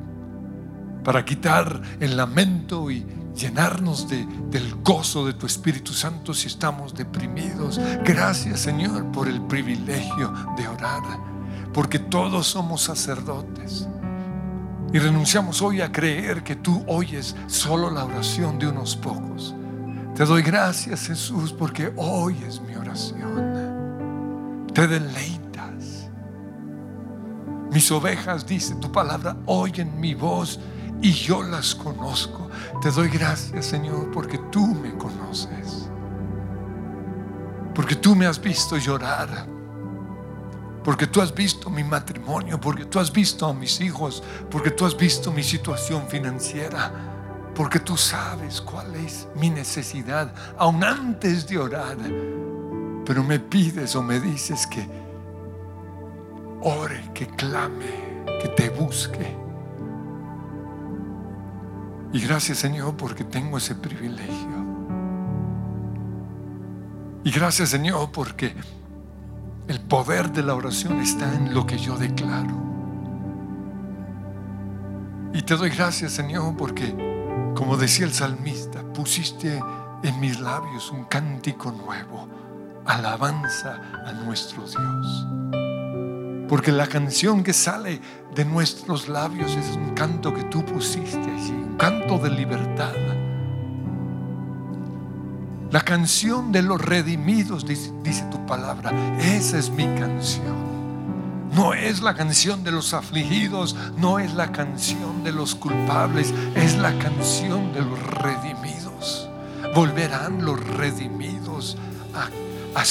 para 1.04 1.24
quitar 1.24 1.80
el 2.00 2.16
lamento 2.16 2.90
y 2.90 3.06
llenarnos 3.36 4.08
de, 4.08 4.26
del 4.50 4.74
gozo 4.82 5.26
de 5.26 5.34
tu 5.34 5.46
Espíritu 5.46 5.92
Santo 5.92 6.34
si 6.34 6.48
estamos 6.48 6.94
deprimidos. 6.94 7.78
Gracias 8.04 8.60
Señor 8.60 9.12
por 9.12 9.28
el 9.28 9.40
privilegio 9.42 10.32
de 10.56 10.66
orar, 10.66 11.02
porque 11.72 11.98
todos 11.98 12.46
somos 12.46 12.82
sacerdotes. 12.82 13.86
Y 14.92 14.98
renunciamos 14.98 15.60
hoy 15.62 15.80
a 15.82 15.92
creer 15.92 16.42
que 16.42 16.56
tú 16.56 16.82
oyes 16.86 17.36
solo 17.46 17.90
la 17.90 18.04
oración 18.04 18.58
de 18.58 18.68
unos 18.68 18.96
pocos. 18.96 19.54
Te 20.14 20.24
doy 20.24 20.42
gracias 20.42 21.06
Jesús 21.06 21.52
porque 21.52 21.92
oyes 21.96 22.60
mi 22.60 22.74
oración. 22.74 24.64
Te 24.72 24.86
deleitas. 24.86 26.08
Mis 27.70 27.90
ovejas, 27.90 28.46
dice 28.46 28.74
tu 28.76 28.90
palabra, 28.90 29.36
oyen 29.44 30.00
mi 30.00 30.14
voz 30.14 30.58
y 31.02 31.12
yo 31.12 31.42
las 31.42 31.74
conozco. 31.74 32.48
Te 32.80 32.90
doy 32.90 33.08
gracias, 33.08 33.66
Señor, 33.66 34.10
porque 34.12 34.38
tú 34.50 34.66
me 34.66 34.96
conoces. 34.96 35.88
Porque 37.74 37.94
tú 37.94 38.14
me 38.14 38.26
has 38.26 38.40
visto 38.40 38.76
llorar. 38.76 39.46
Porque 40.82 41.06
tú 41.06 41.20
has 41.20 41.34
visto 41.34 41.68
mi 41.68 41.82
matrimonio, 41.82 42.60
porque 42.60 42.84
tú 42.84 43.00
has 43.00 43.12
visto 43.12 43.46
a 43.46 43.52
mis 43.52 43.80
hijos, 43.80 44.22
porque 44.50 44.70
tú 44.70 44.86
has 44.86 44.96
visto 44.96 45.32
mi 45.32 45.42
situación 45.42 46.06
financiera, 46.06 46.92
porque 47.54 47.80
tú 47.80 47.96
sabes 47.96 48.60
cuál 48.60 48.94
es 48.94 49.26
mi 49.34 49.50
necesidad, 49.50 50.32
aún 50.56 50.84
antes 50.84 51.46
de 51.48 51.58
orar. 51.58 51.96
Pero 53.04 53.24
me 53.24 53.40
pides 53.40 53.96
o 53.96 54.02
me 54.02 54.20
dices 54.20 54.66
que 54.68 54.88
ore, 56.62 57.10
que 57.12 57.26
clame, 57.26 58.24
que 58.40 58.48
te 58.48 58.70
busque. 58.70 59.45
Y 62.12 62.20
gracias 62.20 62.58
Señor 62.58 62.96
porque 62.96 63.24
tengo 63.24 63.58
ese 63.58 63.74
privilegio. 63.74 64.66
Y 67.24 67.30
gracias 67.30 67.70
Señor 67.70 68.10
porque 68.12 68.54
el 69.68 69.80
poder 69.80 70.30
de 70.30 70.42
la 70.42 70.54
oración 70.54 71.00
está 71.00 71.32
en 71.34 71.52
lo 71.52 71.66
que 71.66 71.78
yo 71.78 71.96
declaro. 71.96 72.54
Y 75.32 75.42
te 75.42 75.56
doy 75.56 75.70
gracias 75.70 76.12
Señor 76.12 76.56
porque, 76.56 76.94
como 77.54 77.76
decía 77.76 78.06
el 78.06 78.12
salmista, 78.12 78.82
pusiste 78.94 79.60
en 80.02 80.20
mis 80.20 80.40
labios 80.40 80.90
un 80.90 81.04
cántico 81.04 81.72
nuevo, 81.72 82.28
alabanza 82.84 83.80
a 84.06 84.12
nuestro 84.12 84.62
Dios. 84.62 85.26
Porque 86.48 86.70
la 86.70 86.86
canción 86.86 87.42
que 87.42 87.52
sale 87.52 88.00
de 88.36 88.44
nuestros 88.44 89.08
labios 89.08 89.56
es 89.56 89.76
un 89.76 89.94
canto 89.94 90.34
que 90.34 90.44
tú 90.44 90.62
pusiste 90.62 91.16
allí, 91.16 91.52
un 91.52 91.76
canto 91.78 92.18
de 92.18 92.30
libertad. 92.30 92.92
La 95.70 95.80
canción 95.80 96.52
de 96.52 96.60
los 96.62 96.80
redimidos, 96.80 97.66
dice, 97.66 97.90
tu 98.30 98.44
palabra, 98.46 98.92
esa 99.18 99.58
es 99.58 99.70
mi 99.70 99.86
canción. 99.98 100.54
No 101.52 101.72
es 101.72 102.02
la 102.02 102.14
canción 102.14 102.62
de 102.62 102.72
los 102.72 102.92
afligidos, 102.92 103.74
no 103.96 104.18
es 104.18 104.34
la 104.34 104.52
canción 104.52 105.24
de 105.24 105.32
los 105.32 105.54
culpables, 105.54 106.34
es 106.54 106.76
la 106.76 106.96
canción 106.98 107.72
de 107.72 107.80
los 107.80 107.98
redimidos. 107.98 109.30
Volverán 109.74 110.44
los 110.44 110.62
redimidos 110.76 111.78
a, 112.14 112.28
a 112.78 112.82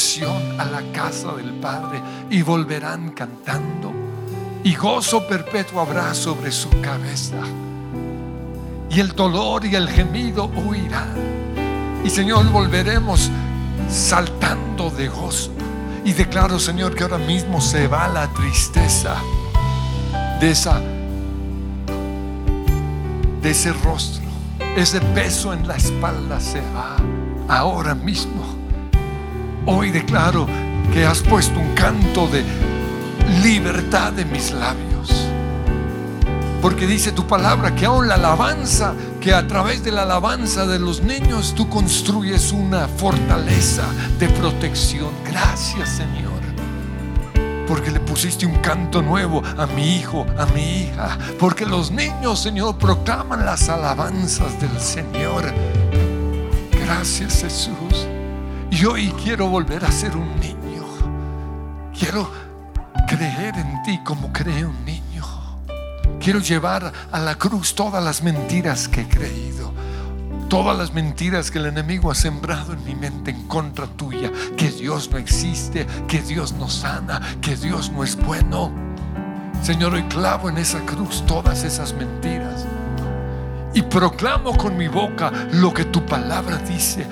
a 0.61 0.65
la 0.65 0.81
casa 0.91 1.33
del 1.35 1.53
Padre, 1.59 2.01
y 2.31 2.41
volverán 2.41 3.11
cantando. 3.11 4.04
Y 4.65 4.73
gozo 4.73 5.27
perpetuo 5.27 5.79
habrá 5.79 6.15
sobre 6.15 6.51
su 6.51 6.71
cabeza. 6.81 7.37
Y 8.89 8.99
el 8.99 9.09
dolor 9.09 9.63
y 9.63 9.75
el 9.75 9.87
gemido 9.87 10.45
huirán. 10.47 11.13
Y 12.03 12.09
Señor, 12.09 12.49
volveremos 12.51 13.29
saltando 13.87 14.89
de 14.89 15.07
gozo. 15.07 15.51
Y 16.03 16.13
declaro, 16.13 16.57
Señor, 16.57 16.95
que 16.95 17.03
ahora 17.03 17.19
mismo 17.19 17.61
se 17.61 17.87
va 17.87 18.07
la 18.07 18.27
tristeza 18.33 19.17
de 20.41 20.49
esa 20.49 20.81
de 23.43 23.51
ese 23.51 23.71
rostro. 23.71 24.25
Ese 24.75 24.99
peso 24.99 25.53
en 25.53 25.67
la 25.67 25.75
espalda 25.75 26.39
se 26.39 26.61
va 26.71 26.97
ahora 27.47 27.93
mismo. 27.93 28.43
Hoy 29.67 29.91
declaro 29.91 30.47
que 30.91 31.05
has 31.05 31.21
puesto 31.21 31.59
un 31.59 31.75
canto 31.75 32.25
de 32.29 32.43
libertad 33.45 34.17
en 34.17 34.31
mis 34.31 34.51
labios. 34.51 35.27
Porque 36.63 36.87
dice 36.87 37.11
tu 37.11 37.27
palabra 37.27 37.75
que 37.75 37.85
aún 37.85 38.07
la 38.07 38.15
alabanza, 38.15 38.95
que 39.21 39.35
a 39.35 39.45
través 39.45 39.83
de 39.83 39.91
la 39.91 40.01
alabanza 40.01 40.65
de 40.65 40.79
los 40.79 41.03
niños 41.03 41.53
tú 41.53 41.69
construyes 41.69 42.51
una 42.51 42.87
fortaleza 42.87 43.83
de 44.17 44.29
protección. 44.29 45.11
Gracias 45.23 45.89
Señor. 45.89 46.33
Porque 47.67 47.91
le 47.91 47.99
pusiste 47.99 48.47
un 48.47 48.55
canto 48.61 49.03
nuevo 49.03 49.43
a 49.59 49.67
mi 49.67 49.95
hijo, 49.95 50.25
a 50.39 50.47
mi 50.47 50.79
hija. 50.79 51.15
Porque 51.39 51.67
los 51.67 51.91
niños, 51.91 52.39
Señor, 52.39 52.79
proclaman 52.79 53.45
las 53.45 53.69
alabanzas 53.69 54.59
del 54.59 54.79
Señor. 54.79 55.53
Gracias 56.83 57.41
Jesús. 57.43 58.07
Y 58.71 58.85
hoy 58.85 59.13
quiero 59.23 59.49
volver 59.49 59.85
a 59.85 59.91
ser 59.91 60.17
un 60.17 60.39
niño. 60.39 60.55
Quiero 61.97 62.44
creer 63.15 63.55
en 63.57 63.81
ti 63.83 63.99
como 64.03 64.33
cree 64.33 64.65
un 64.65 64.83
niño. 64.83 65.23
Quiero 66.19 66.39
llevar 66.39 66.91
a 67.11 67.19
la 67.19 67.35
cruz 67.35 67.73
todas 67.73 68.03
las 68.03 68.21
mentiras 68.21 68.89
que 68.89 69.01
he 69.01 69.07
creído. 69.07 69.73
Todas 70.49 70.77
las 70.77 70.93
mentiras 70.93 71.49
que 71.49 71.59
el 71.59 71.67
enemigo 71.67 72.11
ha 72.11 72.15
sembrado 72.15 72.73
en 72.73 72.83
mi 72.83 72.93
mente 72.93 73.31
en 73.31 73.47
contra 73.47 73.87
tuya. 73.87 74.31
Que 74.57 74.69
Dios 74.69 75.09
no 75.11 75.17
existe, 75.17 75.87
que 76.07 76.21
Dios 76.21 76.53
no 76.53 76.67
sana, 76.67 77.21
que 77.41 77.55
Dios 77.55 77.89
no 77.91 78.03
es 78.03 78.17
bueno. 78.17 78.71
Señor, 79.61 79.93
hoy 79.93 80.03
clavo 80.03 80.49
en 80.49 80.57
esa 80.57 80.79
cruz 80.81 81.23
todas 81.25 81.63
esas 81.63 81.93
mentiras. 81.93 82.65
Y 83.73 83.81
proclamo 83.81 84.57
con 84.57 84.75
mi 84.75 84.89
boca 84.89 85.31
lo 85.53 85.73
que 85.73 85.85
tu 85.85 86.05
palabra 86.05 86.57
dice. 86.57 87.05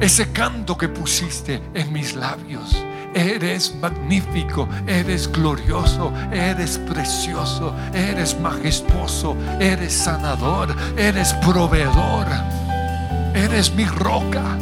Ese 0.00 0.32
canto 0.32 0.76
que 0.76 0.88
pusiste 0.88 1.62
en 1.74 1.92
mis 1.92 2.14
labios. 2.14 2.74
Eres 3.14 3.74
magnífico, 3.74 4.68
eres 4.86 5.30
glorioso, 5.30 6.12
eres 6.32 6.78
precioso, 6.78 7.74
eres 7.92 8.38
majestuoso, 8.40 9.36
eres 9.60 9.92
sanador, 9.92 10.74
eres 10.96 11.34
proveedor, 11.34 12.26
eres 13.34 13.74
mi 13.74 13.84
roca, 13.84 14.56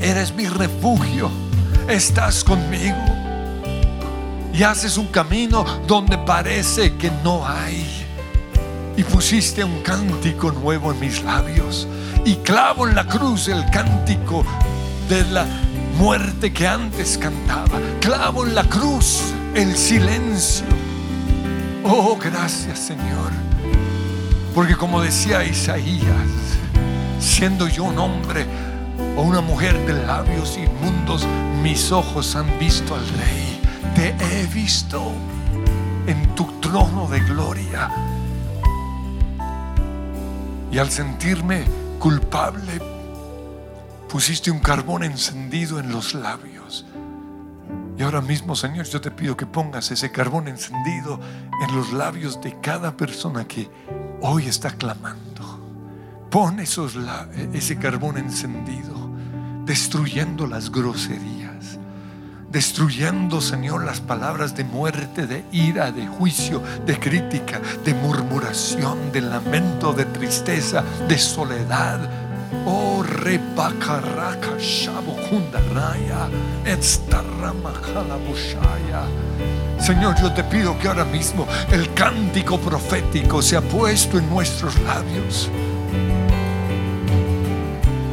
eres 0.00 0.34
mi 0.34 0.46
refugio, 0.46 1.30
estás 1.88 2.44
conmigo 2.44 3.16
y 4.56 4.62
haces 4.62 4.96
un 4.96 5.06
camino 5.08 5.64
donde 5.86 6.16
parece 6.18 6.94
que 6.96 7.10
no 7.22 7.46
hay. 7.46 8.04
Y 8.96 9.04
pusiste 9.04 9.62
un 9.62 9.82
cántico 9.82 10.50
nuevo 10.50 10.92
en 10.92 11.00
mis 11.00 11.22
labios 11.22 11.86
y 12.24 12.36
clavo 12.36 12.88
en 12.88 12.94
la 12.94 13.06
cruz 13.06 13.48
el 13.48 13.64
cántico 13.70 14.44
de 15.08 15.24
la 15.26 15.46
muerte 15.98 16.52
que 16.52 16.66
antes 16.66 17.18
cantaba. 17.18 17.80
Clavo 18.00 18.46
en 18.46 18.54
la 18.54 18.64
cruz 18.64 19.32
el 19.54 19.76
silencio. 19.76 20.66
Oh, 21.84 22.16
gracias 22.16 22.78
Señor. 22.78 23.30
Porque 24.54 24.76
como 24.76 25.00
decía 25.00 25.44
Isaías, 25.44 26.58
siendo 27.20 27.68
yo 27.68 27.84
un 27.84 27.98
hombre 27.98 28.46
o 29.16 29.22
una 29.22 29.40
mujer 29.40 29.78
de 29.86 30.06
labios 30.06 30.58
inmundos, 30.58 31.26
mis 31.62 31.92
ojos 31.92 32.36
han 32.36 32.58
visto 32.58 32.94
al 32.94 33.06
Rey. 33.08 33.60
Te 33.94 34.14
he 34.20 34.46
visto 34.46 35.12
en 36.06 36.34
tu 36.34 36.44
trono 36.60 37.08
de 37.08 37.20
gloria. 37.20 37.90
Y 40.70 40.78
al 40.78 40.90
sentirme 40.90 41.64
culpable 41.98 42.95
pusiste 44.08 44.50
un 44.50 44.60
carbón 44.60 45.02
encendido 45.02 45.78
en 45.78 45.92
los 45.92 46.14
labios. 46.14 46.86
Y 47.98 48.02
ahora 48.02 48.20
mismo, 48.20 48.54
Señor, 48.54 48.86
yo 48.86 49.00
te 49.00 49.10
pido 49.10 49.36
que 49.36 49.46
pongas 49.46 49.90
ese 49.90 50.10
carbón 50.10 50.48
encendido 50.48 51.18
en 51.66 51.74
los 51.74 51.92
labios 51.92 52.40
de 52.42 52.58
cada 52.60 52.96
persona 52.96 53.46
que 53.46 53.70
hoy 54.20 54.46
está 54.46 54.70
clamando. 54.70 56.26
Pon 56.30 56.60
esos, 56.60 56.96
ese 57.54 57.78
carbón 57.78 58.18
encendido, 58.18 59.10
destruyendo 59.64 60.46
las 60.46 60.70
groserías, 60.70 61.78
destruyendo, 62.50 63.40
Señor, 63.40 63.84
las 63.84 64.00
palabras 64.00 64.54
de 64.54 64.64
muerte, 64.64 65.26
de 65.26 65.44
ira, 65.50 65.90
de 65.90 66.06
juicio, 66.06 66.62
de 66.84 66.98
crítica, 66.98 67.60
de 67.84 67.94
murmuración, 67.94 69.10
de 69.12 69.22
lamento, 69.22 69.94
de 69.94 70.04
tristeza, 70.04 70.84
de 71.08 71.16
soledad 71.16 72.25
Oh, 72.64 73.02
rebacarraca 73.02 74.56
raya, 75.74 76.28
Señor, 79.78 80.16
yo 80.20 80.32
te 80.32 80.42
pido 80.44 80.78
que 80.78 80.88
ahora 80.88 81.04
mismo 81.04 81.46
el 81.70 81.92
cántico 81.94 82.58
profético 82.58 83.42
sea 83.42 83.60
puesto 83.60 84.18
en 84.18 84.28
nuestros 84.30 84.78
labios. 84.80 85.50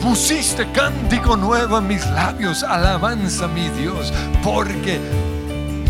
Pusiste 0.02 0.70
cántico 0.72 1.38
nuevo 1.38 1.78
en 1.78 1.88
mis 1.88 2.06
labios, 2.08 2.64
alabanza 2.64 3.48
mi 3.48 3.70
Dios, 3.70 4.14
porque 4.44 5.00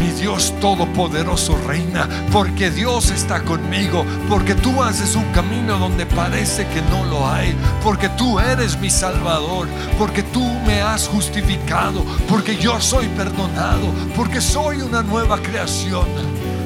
mi 0.04 0.12
Dios 0.12 0.54
Todopoderoso 0.60 1.58
reina, 1.66 2.10
porque 2.32 2.70
Dios 2.70 3.10
está 3.10 3.42
conmigo, 3.44 4.06
porque 4.30 4.54
tú 4.54 4.84
haces 4.84 5.16
un 5.16 5.24
camino 5.32 5.78
donde 5.80 6.06
parece 6.06 6.68
que 6.68 6.82
no 6.84 7.06
lo 7.06 7.28
hay, 7.28 7.56
porque 7.84 8.10
tú 8.10 8.40
eres 8.40 8.78
mi 8.80 8.90
Salvador, 8.90 9.68
porque 9.98 10.22
tú 10.22 10.44
me 10.66 10.82
has 10.82 11.08
justificado, 11.08 12.04
porque 12.28 12.58
yo 12.58 12.80
soy 12.82 13.08
perdonado, 13.10 13.88
porque 14.16 14.42
soy 14.42 14.82
una 14.82 15.02
nueva 15.02 15.38
creación 15.38 16.06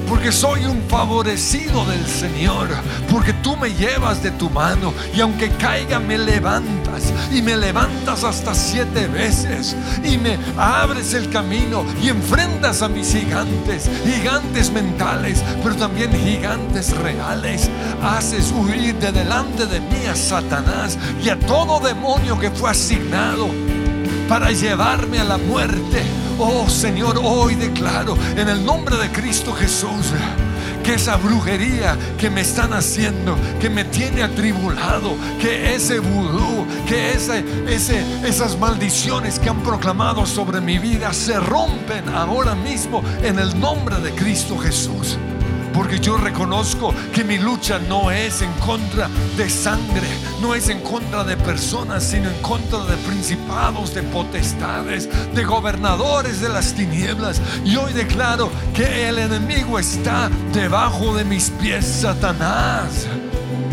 porque 0.07 0.31
soy 0.31 0.65
un 0.65 0.81
favorecido 0.87 1.85
del 1.85 2.05
Señor, 2.07 2.69
porque 3.09 3.33
tú 3.33 3.55
me 3.57 3.73
llevas 3.73 4.23
de 4.23 4.31
tu 4.31 4.49
mano 4.49 4.93
y 5.13 5.21
aunque 5.21 5.49
caiga 5.51 5.99
me 5.99 6.17
levantas 6.17 7.13
y 7.31 7.41
me 7.41 7.57
levantas 7.57 8.23
hasta 8.23 8.53
siete 8.53 9.07
veces 9.07 9.75
y 10.03 10.17
me 10.17 10.37
abres 10.57 11.13
el 11.13 11.29
camino 11.29 11.85
y 12.01 12.09
enfrentas 12.09 12.81
a 12.81 12.87
mis 12.87 13.13
gigantes, 13.13 13.89
gigantes 14.05 14.71
mentales, 14.71 15.43
pero 15.63 15.75
también 15.75 16.11
gigantes 16.11 16.95
reales. 16.97 17.69
Haces 18.01 18.51
huir 18.51 18.95
de 18.95 19.11
delante 19.11 19.65
de 19.65 19.79
mí 19.79 20.05
a 20.09 20.15
Satanás 20.15 20.97
y 21.23 21.29
a 21.29 21.39
todo 21.39 21.79
demonio 21.79 22.39
que 22.39 22.49
fue 22.51 22.71
asignado 22.71 23.66
para 24.27 24.51
llevarme 24.51 25.19
a 25.19 25.23
la 25.23 25.37
muerte 25.37 26.03
Oh 26.39 26.69
Señor, 26.69 27.19
hoy 27.23 27.55
declaro 27.55 28.15
en 28.35 28.47
el 28.47 28.63
nombre 28.63 28.95
de 28.97 29.09
Cristo 29.11 29.53
Jesús 29.53 30.13
que 30.83 30.93
esa 30.93 31.17
brujería 31.17 31.97
que 32.17 32.29
me 32.29 32.41
están 32.41 32.71
haciendo, 32.73 33.35
que 33.59 33.69
me 33.69 33.83
tiene 33.83 34.23
atribulado, 34.23 35.17
que 35.41 35.75
ese 35.75 35.99
vudú, 35.99 36.65
que 36.87 37.11
ese, 37.11 37.43
ese, 37.67 38.01
esas 38.25 38.57
maldiciones 38.57 39.39
que 39.39 39.49
han 39.49 39.61
proclamado 39.63 40.25
sobre 40.25 40.61
mi 40.61 40.77
vida 40.77 41.11
se 41.11 41.39
rompen 41.39 42.07
ahora 42.09 42.55
mismo 42.55 43.03
en 43.21 43.39
el 43.39 43.59
nombre 43.59 43.97
de 43.97 44.11
Cristo 44.11 44.57
Jesús. 44.57 45.17
Porque 45.77 45.99
yo 45.99 46.17
reconozco 46.17 46.91
que 47.13 47.23
mi 47.23 47.37
lucha 47.37 47.77
no 47.77 48.09
es 48.09 48.41
en 48.41 48.51
contra 48.53 49.07
de 49.37 49.47
sangre, 49.47 50.07
no 50.41 50.55
es 50.55 50.69
en 50.69 50.79
contra 50.79 51.23
de 51.23 51.37
personas, 51.37 52.03
sino 52.03 52.31
en 52.31 52.41
contra 52.41 52.79
de 52.79 52.97
principados, 53.07 53.93
de 53.93 54.01
potestades, 54.01 55.07
de 55.35 55.43
gobernadores 55.43 56.41
de 56.41 56.49
las 56.49 56.73
tinieblas. 56.73 57.39
Y 57.63 57.75
hoy 57.75 57.93
declaro 57.93 58.49
que 58.73 59.07
el 59.07 59.19
enemigo 59.19 59.77
está 59.77 60.31
debajo 60.51 61.15
de 61.15 61.23
mis 61.23 61.51
pies, 61.51 61.85
Satanás. 61.85 63.05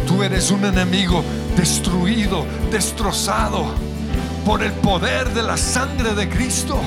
Tú 0.07 0.23
eres 0.23 0.51
un 0.51 0.67
enemigo 0.67 1.25
destruido, 1.57 2.45
destrozado 2.71 3.65
por 4.45 4.63
el 4.63 4.73
poder 4.73 5.33
de 5.33 5.43
la 5.43 5.57
sangre 5.57 6.15
de 6.15 6.29
Cristo. 6.29 6.79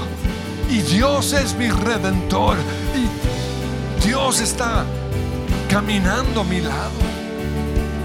Y 0.70 0.84
Dios 0.84 1.34
es 1.34 1.56
mi 1.56 1.70
redentor. 1.70 2.56
Y 2.96 4.06
Dios 4.06 4.42
está 4.42 4.86
caminando 5.70 6.42
a 6.42 6.44
mi 6.44 6.62
lado 6.62 6.92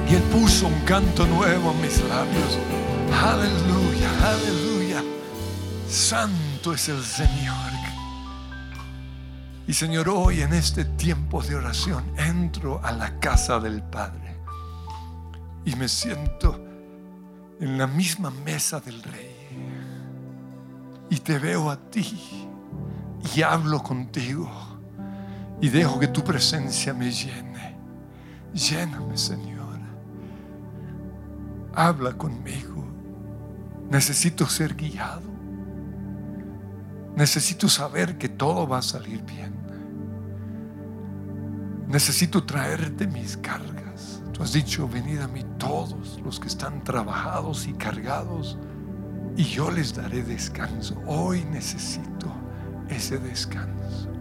y 0.09 0.15
Él 0.15 0.23
puso 0.25 0.67
un 0.67 0.81
canto 0.81 1.27
nuevo 1.27 1.71
a 1.71 1.75
mis 1.75 2.03
labios. 2.05 2.59
Aleluya, 3.23 4.11
aleluya. 4.23 5.03
Santo 5.89 6.75
es 6.75 6.89
el 6.89 7.03
Señor. 7.03 7.73
Y 9.67 9.75
Señor, 9.75 10.09
hoy 10.09 10.43
en 10.43 10.53
este 10.53 10.85
tiempo 10.85 11.43
de 11.43 11.55
oración 11.55 12.05
entro 12.19 12.81
a 12.85 12.93
la 12.93 13.19
casa 13.21 13.61
del 13.61 13.83
Padre 13.83 14.37
y 15.65 15.77
me 15.77 15.89
siento 15.89 16.63
en 17.61 17.79
la 17.79 17.87
misma 17.87 18.31
mesa 18.31 18.81
del 18.81 19.03
Rey. 19.03 19.31
Y 21.11 21.17
te 21.21 21.39
veo 21.39 21.71
a 21.71 21.77
ti 21.77 22.49
y 23.35 23.43
hablo 23.43 23.83
contigo 23.83 24.51
y 25.61 25.69
dejo 25.69 26.01
que 26.01 26.09
tu 26.09 26.25
presencia 26.25 26.93
me 26.93 27.13
llene. 27.13 27.52
Lléname, 28.55 29.17
Señor. 29.17 29.79
Habla 31.75 32.13
conmigo. 32.13 32.85
Necesito 33.91 34.47
ser 34.47 34.75
guiado. 34.75 35.31
Necesito 37.17 37.69
saber 37.69 38.17
que 38.19 38.29
todo 38.29 38.67
va 38.67 38.79
a 38.79 38.83
salir 38.83 39.23
bien. 39.23 39.53
Necesito 41.89 42.45
traerte 42.45 43.07
mis 43.07 43.37
cargas. 43.37 44.23
Tú 44.33 44.43
has 44.43 44.53
dicho, 44.53 44.89
venid 44.89 45.21
a 45.21 45.29
mí 45.29 45.45
todos 45.59 46.21
los 46.25 46.41
que 46.41 46.49
están 46.49 46.83
trabajados 46.83 47.67
y 47.67 47.75
cargados 47.75 48.59
y 49.37 49.45
yo 49.45 49.71
les 49.71 49.95
daré 49.95 50.23
descanso. 50.23 51.01
Hoy 51.07 51.45
necesito 51.45 52.33
ese 52.89 53.19
descanso. 53.19 54.12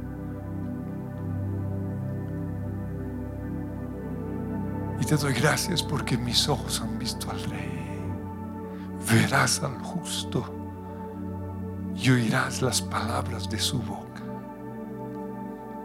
Y 5.02 5.06
te 5.06 5.18
doy 5.18 5.34
gracias 5.34 5.82
porque 5.82 6.16
mis 6.16 6.48
ojos 6.48 6.80
han 6.80 7.00
visto 7.00 7.32
al 7.32 7.42
Rey. 7.46 7.82
Verás 9.12 9.64
al 9.64 9.80
justo 9.80 10.46
y 11.96 12.12
oirás 12.12 12.62
las 12.62 12.84
palabras 12.84 13.50
de 13.50 13.60
su 13.60 13.80
boca. 13.80 14.22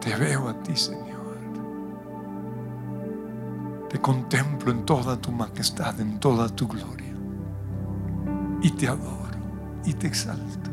Te 0.03 0.15
veo 0.17 0.51
a 0.51 0.63
ti, 0.63 0.77
Señor. 0.77 1.17
Te 3.89 3.99
contemplo 3.99 4.71
en 4.71 4.85
toda 4.85 5.17
tu 5.17 5.33
majestad, 5.33 5.99
en 5.99 6.21
toda 6.21 6.49
tu 6.51 6.69
gloria. 6.69 7.15
Y 8.61 8.71
te 8.73 8.87
adoro 8.87 9.39
y 9.87 9.95
te 9.95 10.09
exalto. 10.09 10.71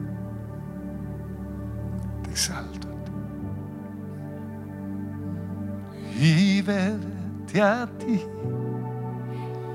Te 2.23 2.31
exalto. 2.31 2.89
Y 6.19 6.61
verte 7.53 7.61
a 7.61 7.87
ti. 7.99 8.21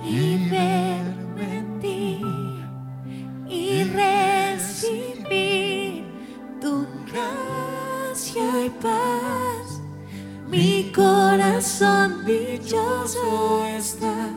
y 0.04 0.48
verme 0.48 1.58
en 1.58 1.80
ti 1.80 2.20
y 3.48 3.84
recibir 3.84 5.24
tu 6.60 6.86
gracia 7.10 8.66
y 8.66 8.70
paz. 8.70 9.80
Mi 10.48 10.92
corazón 10.94 12.24
dichoso 12.24 13.64
está 13.66 14.30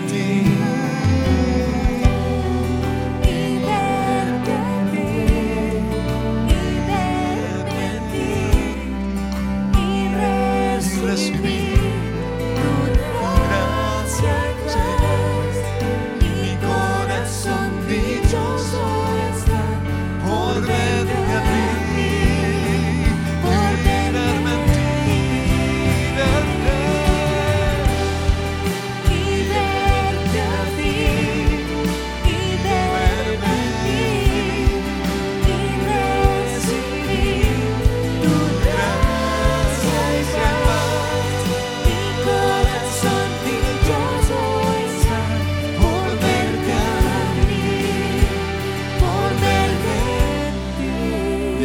ti. 0.00 0.25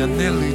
Y 0.02 0.04
anhelo 0.04 0.44
y 0.44 0.52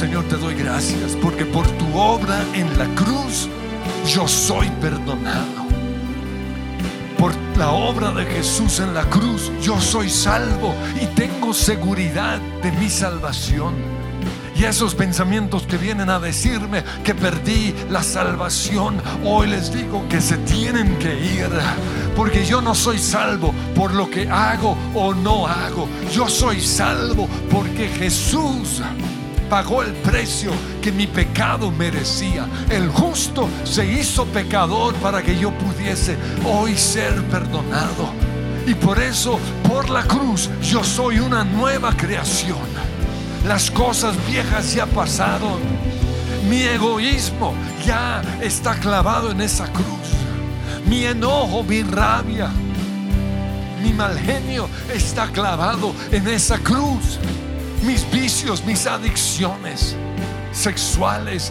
Señor, 0.00 0.24
te 0.28 0.36
doy 0.38 0.54
gracias 0.54 1.14
porque 1.20 1.44
por 1.44 1.66
tu 1.72 1.94
obra 1.94 2.42
en 2.54 2.78
la 2.78 2.86
cruz 2.94 3.50
yo 4.08 4.26
soy 4.26 4.70
perdonado. 4.80 5.66
Por 7.18 7.34
la 7.58 7.68
obra 7.72 8.10
de 8.10 8.24
Jesús 8.24 8.80
en 8.80 8.94
la 8.94 9.02
cruz 9.10 9.52
yo 9.60 9.78
soy 9.78 10.08
salvo 10.08 10.74
y 11.02 11.04
tengo 11.14 11.52
seguridad 11.52 12.38
de 12.62 12.72
mi 12.72 12.88
salvación. 12.88 13.74
Y 14.56 14.64
esos 14.64 14.94
pensamientos 14.94 15.66
que 15.66 15.76
vienen 15.76 16.08
a 16.08 16.18
decirme 16.18 16.82
que 17.04 17.14
perdí 17.14 17.74
la 17.90 18.02
salvación, 18.02 19.02
hoy 19.22 19.48
les 19.48 19.70
digo 19.70 20.08
que 20.08 20.22
se 20.22 20.38
tienen 20.38 20.96
que 20.96 21.12
ir. 21.12 21.50
Porque 22.16 22.46
yo 22.46 22.62
no 22.62 22.74
soy 22.74 22.98
salvo 22.98 23.52
por 23.74 23.92
lo 23.92 24.08
que 24.08 24.30
hago 24.30 24.78
o 24.94 25.12
no 25.12 25.46
hago. 25.46 25.86
Yo 26.10 26.26
soy 26.26 26.62
salvo 26.62 27.28
porque 27.50 27.86
Jesús 27.88 28.80
pagó 29.50 29.82
el 29.82 29.92
precio 29.94 30.52
que 30.80 30.92
mi 30.92 31.08
pecado 31.08 31.72
merecía. 31.72 32.46
El 32.70 32.88
justo 32.88 33.48
se 33.64 33.84
hizo 33.84 34.24
pecador 34.26 34.94
para 34.94 35.22
que 35.22 35.36
yo 35.36 35.50
pudiese 35.50 36.16
hoy 36.46 36.78
ser 36.78 37.20
perdonado. 37.24 38.14
Y 38.66 38.74
por 38.74 39.00
eso, 39.00 39.40
por 39.68 39.90
la 39.90 40.04
cruz, 40.04 40.48
yo 40.62 40.84
soy 40.84 41.18
una 41.18 41.42
nueva 41.42 41.94
creación. 41.96 42.70
Las 43.46 43.70
cosas 43.70 44.14
viejas 44.28 44.72
ya 44.72 44.86
pasaron. 44.86 45.58
Mi 46.48 46.62
egoísmo 46.62 47.52
ya 47.84 48.22
está 48.40 48.76
clavado 48.76 49.32
en 49.32 49.40
esa 49.40 49.66
cruz. 49.72 49.86
Mi 50.86 51.04
enojo, 51.04 51.64
mi 51.64 51.82
rabia, 51.82 52.50
mi 53.82 53.92
mal 53.92 54.16
genio 54.18 54.68
está 54.94 55.26
clavado 55.26 55.92
en 56.12 56.28
esa 56.28 56.58
cruz. 56.58 57.18
Mis 57.82 58.08
vicios, 58.10 58.64
mis 58.64 58.86
adicciones 58.86 59.96
sexuales 60.52 61.50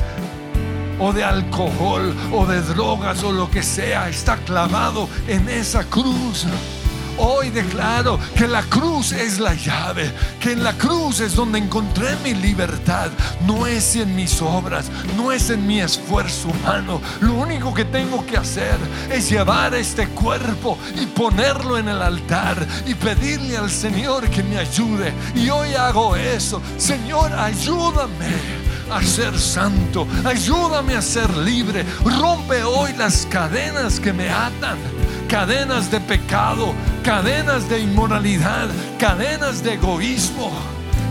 o 1.00 1.12
de 1.14 1.24
alcohol 1.24 2.16
o 2.32 2.46
de 2.46 2.62
drogas 2.62 3.24
o 3.24 3.32
lo 3.32 3.50
que 3.50 3.64
sea 3.64 4.10
está 4.10 4.38
clavado 4.38 5.10
en 5.28 5.48
esa 5.50 5.84
cruz. 5.84 6.46
Hoy 7.22 7.50
declaro 7.50 8.18
que 8.34 8.48
la 8.48 8.64
cruz 8.64 9.12
es 9.12 9.40
la 9.40 9.54
llave, 9.54 10.12
que 10.40 10.54
en 10.54 10.64
la 10.64 10.74
cruz 10.74 11.20
es 11.20 11.36
donde 11.36 11.60
encontré 11.60 12.16
mi 12.24 12.34
libertad. 12.34 13.10
No 13.46 13.68
es 13.68 13.96
en 13.98 14.16
mis 14.16 14.42
obras, 14.42 14.90
no 15.18 15.32
es 15.32 15.50
en 15.50 15.68
mi 15.68 15.82
esfuerzo 15.82 16.48
humano. 16.48 17.02
Lo 17.20 17.34
único 17.34 17.74
que 17.74 17.84
tengo 17.84 18.26
que 18.26 18.38
hacer 18.38 18.78
es 19.12 19.30
llevar 19.30 19.74
este 19.76 20.08
cuerpo 20.08 20.78
y 20.96 21.06
ponerlo 21.08 21.78
en 21.78 21.90
el 21.90 22.02
altar 22.02 22.66
y 22.88 22.94
pedirle 22.96 23.58
al 23.58 23.70
Señor 23.70 24.30
que 24.30 24.42
me 24.42 24.58
ayude. 24.58 25.14
Y 25.36 25.50
hoy 25.50 25.74
hago 25.74 26.16
eso. 26.16 26.62
Señor, 26.78 27.34
ayúdame 27.34 28.70
a 28.90 29.04
ser 29.04 29.38
santo. 29.38 30.08
Ayúdame 30.24 30.96
a 30.96 31.02
ser 31.02 31.36
libre. 31.38 31.86
Rompe 32.04 32.64
hoy 32.64 32.94
las 32.98 33.26
cadenas 33.26 34.00
que 34.00 34.14
me 34.14 34.30
atan. 34.30 34.78
Cadenas 35.30 35.92
de 35.92 36.00
pecado, 36.00 36.74
cadenas 37.04 37.70
de 37.70 37.80
inmoralidad, 37.80 38.68
cadenas 38.98 39.62
de 39.64 39.76
egoísmo, 39.76 40.52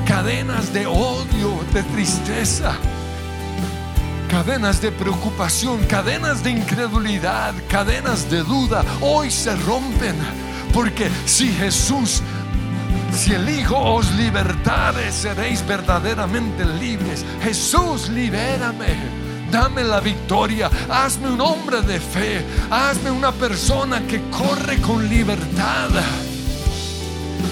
cadenas 0.09 0.73
de 0.73 0.89
odio, 0.89 1.65
de 1.73 1.85
tristeza, 1.85 2.77
cadenas 4.29 4.83
de 4.83 4.91
preocupación, 4.91 5.85
cadenas 5.87 6.43
de 6.43 6.51
incredulidad, 6.51 7.55
cadenas 7.69 8.29
de 8.29 8.43
duda, 8.43 8.85
hoy 9.01 9.31
se 9.31 9.55
rompen. 9.55 10.17
Porque 10.75 11.09
si 11.25 11.53
Jesús, 11.53 12.21
si 13.13 13.35
el 13.35 13.49
Hijo 13.49 13.79
os 13.79 14.13
libertare, 14.17 15.13
seréis 15.13 15.65
verdaderamente 15.65 16.65
libres. 16.65 17.25
Jesús, 17.41 18.09
libérame. 18.09 19.28
Dame 19.51 19.83
la 19.85 20.01
victoria. 20.01 20.71
Hazme 20.89 21.31
un 21.31 21.41
hombre 21.41 21.83
de 21.83 21.99
fe. 22.01 22.45
Hazme 22.71 23.11
una 23.11 23.33
persona 23.33 24.07
que 24.07 24.21
corre 24.31 24.79
con 24.79 25.09
libertad. 25.09 25.91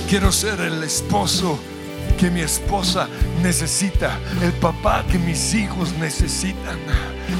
Quiero 0.08 0.30
ser 0.30 0.60
el 0.60 0.82
esposo 0.82 1.58
que 2.16 2.30
mi 2.30 2.40
esposa 2.40 3.08
necesita, 3.42 4.18
el 4.42 4.52
papá 4.52 5.04
que 5.10 5.18
mis 5.18 5.52
hijos 5.52 5.92
necesitan, 5.98 6.78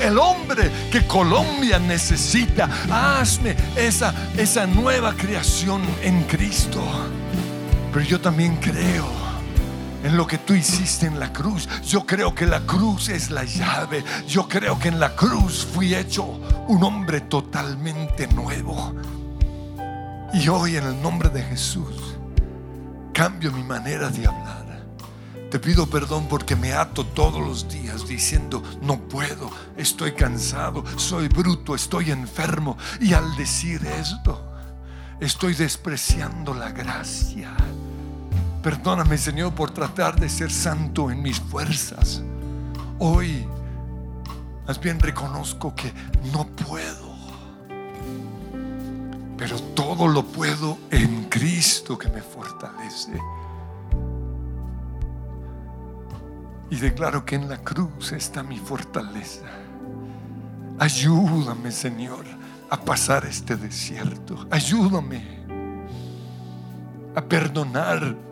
el 0.02 0.18
hombre 0.18 0.70
que 0.90 1.06
Colombia 1.06 1.78
necesita. 1.78 2.68
Hazme 2.90 3.56
esa, 3.76 4.12
esa 4.36 4.66
nueva 4.66 5.14
creación 5.14 5.82
en 6.02 6.22
Cristo. 6.24 6.82
Pero 7.92 8.04
yo 8.04 8.20
también 8.20 8.56
creo 8.56 9.25
en 10.06 10.16
lo 10.16 10.24
que 10.24 10.38
tú 10.38 10.54
hiciste 10.54 11.06
en 11.06 11.18
la 11.18 11.32
cruz. 11.32 11.68
Yo 11.82 12.06
creo 12.06 12.32
que 12.32 12.46
la 12.46 12.60
cruz 12.60 13.08
es 13.08 13.30
la 13.30 13.42
llave. 13.42 14.04
Yo 14.28 14.46
creo 14.46 14.78
que 14.78 14.88
en 14.88 15.00
la 15.00 15.16
cruz 15.16 15.66
fui 15.66 15.96
hecho 15.96 16.24
un 16.68 16.84
hombre 16.84 17.22
totalmente 17.22 18.28
nuevo. 18.28 18.94
Y 20.32 20.48
hoy 20.48 20.76
en 20.76 20.84
el 20.84 21.02
nombre 21.02 21.28
de 21.28 21.42
Jesús 21.42 22.14
cambio 23.12 23.50
mi 23.50 23.64
manera 23.64 24.08
de 24.08 24.28
hablar. 24.28 24.86
Te 25.50 25.58
pido 25.58 25.88
perdón 25.88 26.26
porque 26.28 26.54
me 26.54 26.72
ato 26.72 27.04
todos 27.04 27.44
los 27.44 27.68
días 27.68 28.06
diciendo, 28.06 28.62
no 28.82 29.00
puedo, 29.08 29.50
estoy 29.76 30.12
cansado, 30.12 30.84
soy 30.96 31.26
bruto, 31.26 31.74
estoy 31.74 32.12
enfermo. 32.12 32.76
Y 33.00 33.12
al 33.12 33.34
decir 33.36 33.84
esto, 33.86 34.52
estoy 35.20 35.54
despreciando 35.54 36.54
la 36.54 36.70
gracia 36.70 37.56
Perdóname, 38.66 39.16
Señor, 39.16 39.54
por 39.54 39.70
tratar 39.70 40.18
de 40.18 40.28
ser 40.28 40.50
santo 40.50 41.08
en 41.08 41.22
mis 41.22 41.38
fuerzas. 41.38 42.20
Hoy, 42.98 43.46
más 44.66 44.80
bien 44.80 44.98
reconozco 44.98 45.72
que 45.72 45.92
no 46.32 46.44
puedo. 46.48 47.14
Pero 49.38 49.56
todo 49.76 50.08
lo 50.08 50.24
puedo 50.24 50.78
en 50.90 51.26
Cristo 51.26 51.96
que 51.96 52.08
me 52.08 52.20
fortalece. 52.20 53.16
Y 56.68 56.74
declaro 56.74 57.24
que 57.24 57.36
en 57.36 57.48
la 57.48 57.58
cruz 57.58 58.10
está 58.10 58.42
mi 58.42 58.58
fortaleza. 58.58 59.46
Ayúdame, 60.80 61.70
Señor, 61.70 62.24
a 62.68 62.80
pasar 62.80 63.26
este 63.26 63.54
desierto. 63.54 64.44
Ayúdame 64.50 65.24
a 67.14 67.22
perdonar 67.22 68.25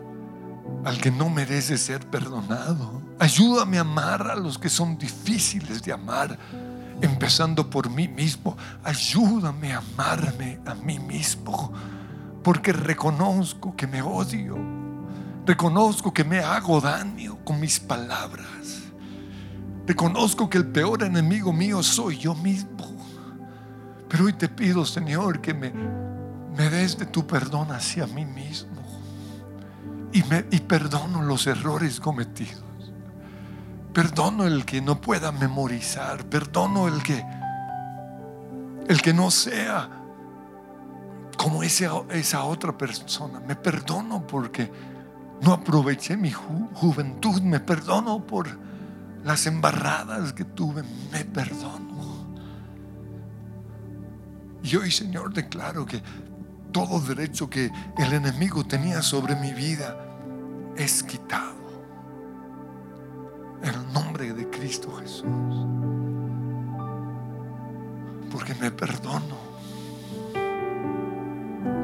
al 0.85 1.01
que 1.01 1.09
no 1.09 1.29
merece 1.29 1.77
ser 1.79 2.05
perdonado. 2.07 3.01
Ayúdame 3.17 3.79
a 3.79 3.81
amar 3.81 4.29
a 4.29 4.35
los 4.35 4.59
que 4.59 4.69
son 4.69 4.97
difíciles 4.97 5.81
de 5.81 5.91
amar, 5.91 6.37
empezando 7.01 7.67
por 7.67 7.89
mí 7.89 8.07
mismo. 8.07 8.55
Ayúdame 8.83 9.73
a 9.73 9.79
amarme 9.79 10.59
a 10.63 10.75
mí 10.75 10.99
mismo, 10.99 11.73
porque 12.43 12.71
reconozco 12.71 13.75
que 13.75 13.87
me 13.87 14.03
odio, 14.03 14.57
reconozco 15.45 16.13
que 16.13 16.23
me 16.23 16.39
hago 16.39 16.79
daño 16.79 17.39
con 17.43 17.59
mis 17.59 17.79
palabras, 17.79 18.83
reconozco 19.87 20.47
que 20.47 20.59
el 20.59 20.67
peor 20.67 21.01
enemigo 21.01 21.51
mío 21.51 21.81
soy 21.81 22.19
yo 22.19 22.35
mismo. 22.35 22.95
Pero 24.07 24.25
hoy 24.25 24.33
te 24.33 24.47
pido, 24.47 24.85
Señor, 24.85 25.41
que 25.41 25.51
me, 25.51 25.73
me 26.55 26.69
des 26.69 26.95
de 26.95 27.07
tu 27.07 27.25
perdón 27.25 27.71
hacia 27.71 28.05
mí 28.05 28.23
mismo 28.23 28.74
y, 30.15 30.59
perdono 30.61 31.21
los 31.21 31.45
errores 31.45 31.99
cometidos. 31.99 32.63
Perdono 33.93 34.45
el 34.45 34.63
que 34.63 34.81
no 34.81 35.01
pueda 35.01 35.33
memorizar. 35.33 36.23
Perdono 36.25 36.87
el 36.87 37.03
que 37.03 37.25
el 38.87 39.01
que 39.01 39.13
no 39.13 39.29
sea 39.29 39.89
como 41.37 41.63
esa 41.63 42.43
otra 42.45 42.77
persona. 42.77 43.41
Me 43.41 43.57
perdono 43.57 44.25
porque 44.25 44.71
no 45.41 45.51
aproveché 45.51 46.15
mi 46.15 46.31
juventud. 46.31 47.41
Me 47.41 47.59
perdono 47.59 48.25
por 48.25 48.47
las 49.23 49.45
embarradas 49.47 50.31
que 50.31 50.45
tuve. 50.45 50.83
Me 51.11 51.25
perdono. 51.25 51.85
Y 54.63 54.77
hoy, 54.77 54.91
Señor, 54.91 55.33
declaro 55.33 55.85
que 55.85 56.01
todo 56.75 56.99
derecho 56.99 57.49
que 57.49 57.71
el 57.97 58.11
enemigo 58.11 58.65
tenía 58.65 59.01
sobre 59.01 59.33
mi 59.37 59.53
vida 59.53 59.95
es 60.75 61.03
quitado. 61.03 61.55
En 63.63 63.69
el 63.69 63.93
nombre 63.93 64.33
de 64.33 64.49
Cristo 64.49 64.93
Jesús. 64.97 65.23
Porque 68.29 68.53
me 68.55 68.71
perdono. 68.71 69.37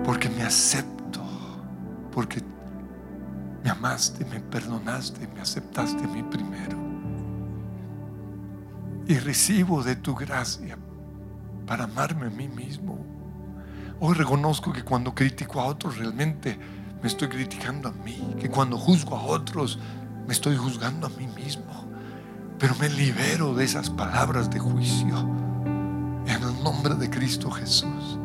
Porque 0.03 0.27
me 0.27 0.43
acepto. 0.43 1.21
Porque 2.11 2.43
me 3.63 3.69
amaste, 3.69 4.25
me 4.25 4.41
perdonaste, 4.41 5.25
me 5.25 5.39
aceptaste 5.39 6.03
a 6.03 6.07
mí 6.07 6.21
primero. 6.21 6.77
Y 9.07 9.17
recibo 9.19 9.83
de 9.83 9.95
tu 9.95 10.15
gracia 10.15 10.77
para 11.65 11.85
amarme 11.85 12.27
a 12.27 12.29
mí 12.29 12.49
mismo. 12.49 13.20
Hoy 14.03 14.15
reconozco 14.15 14.73
que 14.73 14.83
cuando 14.83 15.13
critico 15.13 15.61
a 15.61 15.65
otros 15.65 15.99
realmente 15.99 16.57
me 17.03 17.07
estoy 17.07 17.27
criticando 17.27 17.87
a 17.87 17.91
mí, 17.91 18.35
que 18.39 18.49
cuando 18.49 18.75
juzgo 18.75 19.15
a 19.15 19.21
otros 19.21 19.77
me 20.25 20.33
estoy 20.33 20.57
juzgando 20.57 21.05
a 21.05 21.09
mí 21.11 21.27
mismo, 21.27 21.85
pero 22.57 22.73
me 22.79 22.89
libero 22.89 23.53
de 23.53 23.63
esas 23.63 23.91
palabras 23.91 24.49
de 24.49 24.57
juicio 24.57 25.19
en 26.25 26.41
el 26.41 26.63
nombre 26.63 26.95
de 26.95 27.11
Cristo 27.11 27.51
Jesús. 27.51 28.17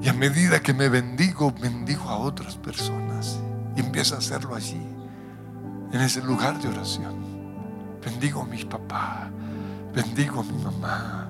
Y 0.00 0.08
a 0.08 0.12
medida 0.12 0.62
que 0.62 0.72
me 0.72 0.88
bendigo, 0.88 1.52
bendigo 1.60 2.08
a 2.08 2.16
otras 2.16 2.54
personas. 2.54 3.40
Y 3.74 3.80
empiezo 3.80 4.14
a 4.14 4.18
hacerlo 4.18 4.54
allí, 4.54 4.86
en 5.92 6.00
ese 6.02 6.22
lugar 6.22 6.62
de 6.62 6.68
oración. 6.68 7.16
Bendigo 8.00 8.42
a 8.42 8.46
mis 8.46 8.64
papás, 8.64 9.28
bendigo 9.92 10.38
a 10.38 10.44
mi 10.44 10.62
mamá, 10.62 11.23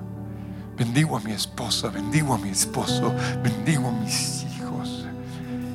bendigo 0.77 1.17
a 1.17 1.19
mi 1.19 1.31
esposa, 1.31 1.89
bendigo 1.89 2.33
a 2.33 2.37
mi 2.37 2.49
esposo, 2.49 3.13
bendigo 3.43 3.87
a 3.87 3.91
mis 3.91 4.43
hijos. 4.43 5.05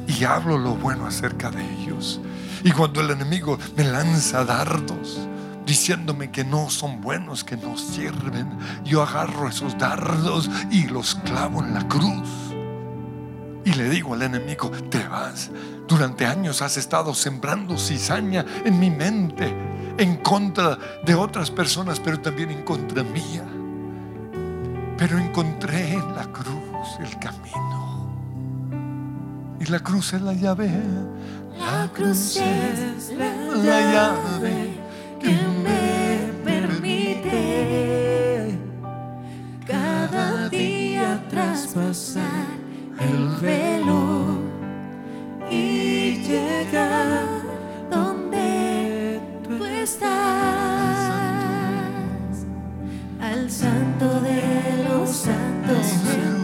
Y 0.07 0.24
hablo 0.24 0.59
lo 0.59 0.74
bueno 0.74 1.07
acerca 1.07 1.51
de 1.51 1.62
ellos. 1.74 2.20
Y 2.62 2.72
cuando 2.72 3.01
el 3.01 3.11
enemigo 3.11 3.59
me 3.76 3.84
lanza 3.84 4.44
dardos, 4.44 5.18
diciéndome 5.64 6.30
que 6.30 6.44
no 6.44 6.68
son 6.68 7.01
buenos, 7.01 7.44
que 7.44 7.57
no 7.57 7.78
sirven, 7.78 8.59
yo 8.84 9.03
agarro 9.03 9.48
esos 9.48 9.78
dardos 9.78 10.51
y 10.70 10.88
los 10.88 11.14
clavo 11.14 11.62
en 11.62 11.74
la 11.74 11.86
cruz. 11.88 12.28
Y 13.64 13.72
le 13.74 13.88
digo 13.88 14.14
al 14.14 14.22
enemigo, 14.22 14.70
te 14.90 15.07
vas. 15.07 15.51
Durante 15.86 16.26
años 16.26 16.61
has 16.62 16.76
estado 16.76 17.14
sembrando 17.14 17.78
cizaña 17.78 18.44
en 18.64 18.78
mi 18.78 18.90
mente, 18.90 19.55
en 19.96 20.16
contra 20.16 20.78
de 21.05 21.14
otras 21.14 21.51
personas, 21.51 22.01
pero 22.01 22.20
también 22.20 22.51
en 22.51 22.62
contra 22.62 23.03
mía. 23.03 23.44
Pero 25.01 25.18
encontré 25.18 25.94
en 25.94 26.14
la 26.14 26.24
cruz 26.30 26.98
el 27.01 27.18
camino. 27.18 28.07
Y 29.59 29.64
la 29.64 29.80
cruz 29.80 30.12
es 30.12 30.20
la 30.20 30.34
llave. 30.34 30.70
La 31.59 31.88
cruz 31.90 32.36
es 32.36 33.11
la 33.16 33.34
llave 33.64 34.74
que 35.18 35.32
me 35.64 36.30
permite 36.44 37.30
cada 39.66 40.51
día 40.51 41.18
traspasar 41.30 42.51
el 42.98 43.28
velo 43.40 44.38
y 45.51 46.20
llegar 46.28 47.24
donde 47.90 49.18
tú 49.48 49.64
estás, 49.64 50.11
al 53.18 53.51
santo 53.51 54.20
de 54.20 54.49
Oh. 55.73 56.39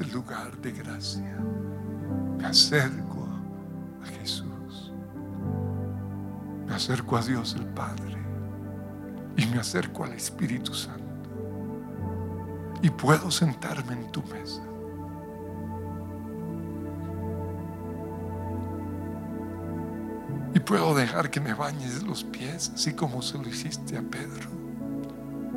Este 0.00 0.14
lugar 0.14 0.56
de 0.62 0.72
gracia, 0.72 1.36
me 2.38 2.46
acerco 2.46 3.28
a 4.02 4.06
Jesús. 4.06 4.92
Me 6.66 6.74
acerco 6.74 7.18
a 7.18 7.22
Dios 7.22 7.54
el 7.54 7.66
Padre. 7.66 8.16
Y 9.36 9.46
me 9.46 9.58
acerco 9.58 10.04
al 10.04 10.12
Espíritu 10.12 10.72
Santo. 10.72 11.04
Y 12.82 12.88
puedo 12.88 13.30
sentarme 13.30 13.92
en 13.92 14.10
tu 14.10 14.22
mesa. 14.22 14.62
Y 20.54 20.60
puedo 20.60 20.94
dejar 20.94 21.30
que 21.30 21.40
me 21.40 21.52
bañes 21.52 22.02
los 22.02 22.24
pies, 22.24 22.72
así 22.74 22.94
como 22.94 23.20
se 23.20 23.36
lo 23.36 23.46
hiciste 23.46 23.98
a 23.98 24.02
Pedro. 24.02 24.48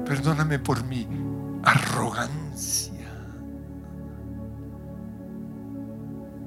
Perdóname 0.05 0.59
por 0.59 0.83
mi 0.83 1.07
arrogancia. 1.63 2.92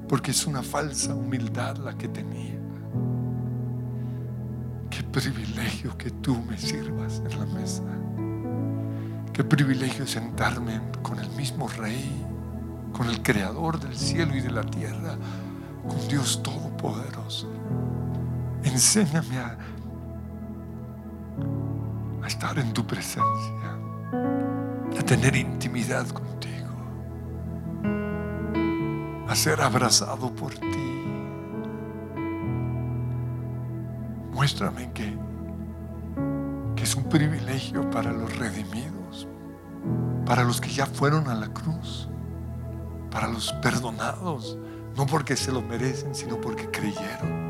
Porque 0.07 0.31
es 0.31 0.47
una 0.47 0.63
falsa 0.63 1.13
humildad 1.13 1.77
la 1.77 1.97
que 1.97 2.07
tenía. 2.07 2.57
Qué 4.89 5.03
privilegio 5.03 5.97
que 5.97 6.09
tú 6.09 6.37
me 6.49 6.57
sirvas 6.57 7.21
en 7.29 7.39
la 7.39 7.45
mesa. 7.45 7.83
Qué 9.33 9.43
privilegio 9.43 10.07
sentarme 10.07 10.81
con 11.03 11.19
el 11.19 11.29
mismo 11.31 11.67
Rey, 11.67 12.25
con 12.93 13.07
el 13.07 13.21
Creador 13.21 13.79
del 13.79 13.95
cielo 13.95 14.35
y 14.35 14.41
de 14.41 14.49
la 14.49 14.63
tierra, 14.63 15.15
con 15.87 16.07
Dios 16.07 16.41
Todopoderoso. 16.41 17.47
Enséñame 18.63 19.37
a, 19.37 19.57
a 22.23 22.27
estar 22.27 22.57
en 22.57 22.73
tu 22.73 22.87
presencia, 22.87 23.77
a 24.97 25.03
tener 25.03 25.35
intimidad 25.35 26.07
contigo, 26.07 26.36
a 29.27 29.35
ser 29.35 29.61
abrazado 29.61 30.33
por 30.33 30.53
ti. 30.53 30.97
Muéstrame 34.31 34.91
que, 34.93 35.17
que 36.75 36.83
es 36.83 36.95
un 36.95 37.03
privilegio 37.09 37.89
para 37.89 38.11
los 38.11 38.37
redimidos, 38.37 39.27
para 40.25 40.43
los 40.43 40.61
que 40.61 40.69
ya 40.69 40.85
fueron 40.85 41.27
a 41.27 41.35
la 41.35 41.47
cruz, 41.47 42.07
para 43.11 43.27
los 43.27 43.51
perdonados, 43.53 44.57
no 44.95 45.05
porque 45.05 45.35
se 45.35 45.51
lo 45.51 45.61
merecen, 45.61 46.13
sino 46.15 46.39
porque 46.39 46.69
creyeron. 46.69 47.47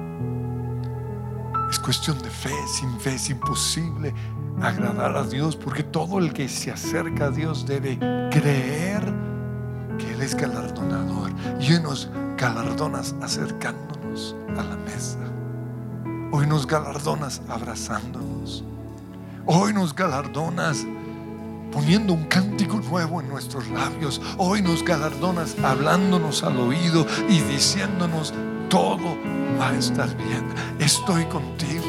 Es 1.70 1.80
cuestión 1.80 2.18
de 2.20 2.30
fe, 2.30 2.54
sin 2.68 3.00
fe 3.00 3.16
es 3.16 3.30
imposible 3.30 4.14
agradar 4.62 5.16
a 5.16 5.24
Dios, 5.24 5.56
porque 5.56 5.84
todo 5.84 6.20
el 6.20 6.34
que 6.34 6.48
se 6.50 6.72
acerca 6.72 7.26
a 7.26 7.32
Dios 7.32 7.66
debe 7.68 7.98
creer 8.32 9.14
que 9.98 10.14
Él 10.14 10.22
es 10.22 10.36
galardonador. 10.36 11.07
Y 11.60 11.80
nos 11.82 12.10
galardonas 12.38 13.16
acercándonos 13.22 14.36
a 14.58 14.64
la 14.64 14.78
mesa. 14.78 15.18
Hoy 16.32 16.46
nos 16.46 16.68
galardonas 16.68 17.42
abrazándonos. 17.50 18.64
Hoy 19.46 19.74
nos 19.74 19.96
galardonas 19.96 20.86
poniendo 21.72 22.14
un 22.14 22.26
cántico 22.26 22.80
nuevo 22.80 23.22
en 23.22 23.30
nuestros 23.30 23.68
labios. 23.70 24.22
Hoy 24.38 24.62
nos 24.62 24.84
galardonas 24.84 25.56
hablándonos 25.64 26.44
al 26.44 26.58
oído 26.60 27.06
y 27.30 27.40
diciéndonos 27.42 28.34
todo 28.70 29.18
va 29.60 29.70
a 29.70 29.78
estar 29.78 30.08
bien. 30.18 30.46
Estoy 30.80 31.26
contigo. 31.26 31.86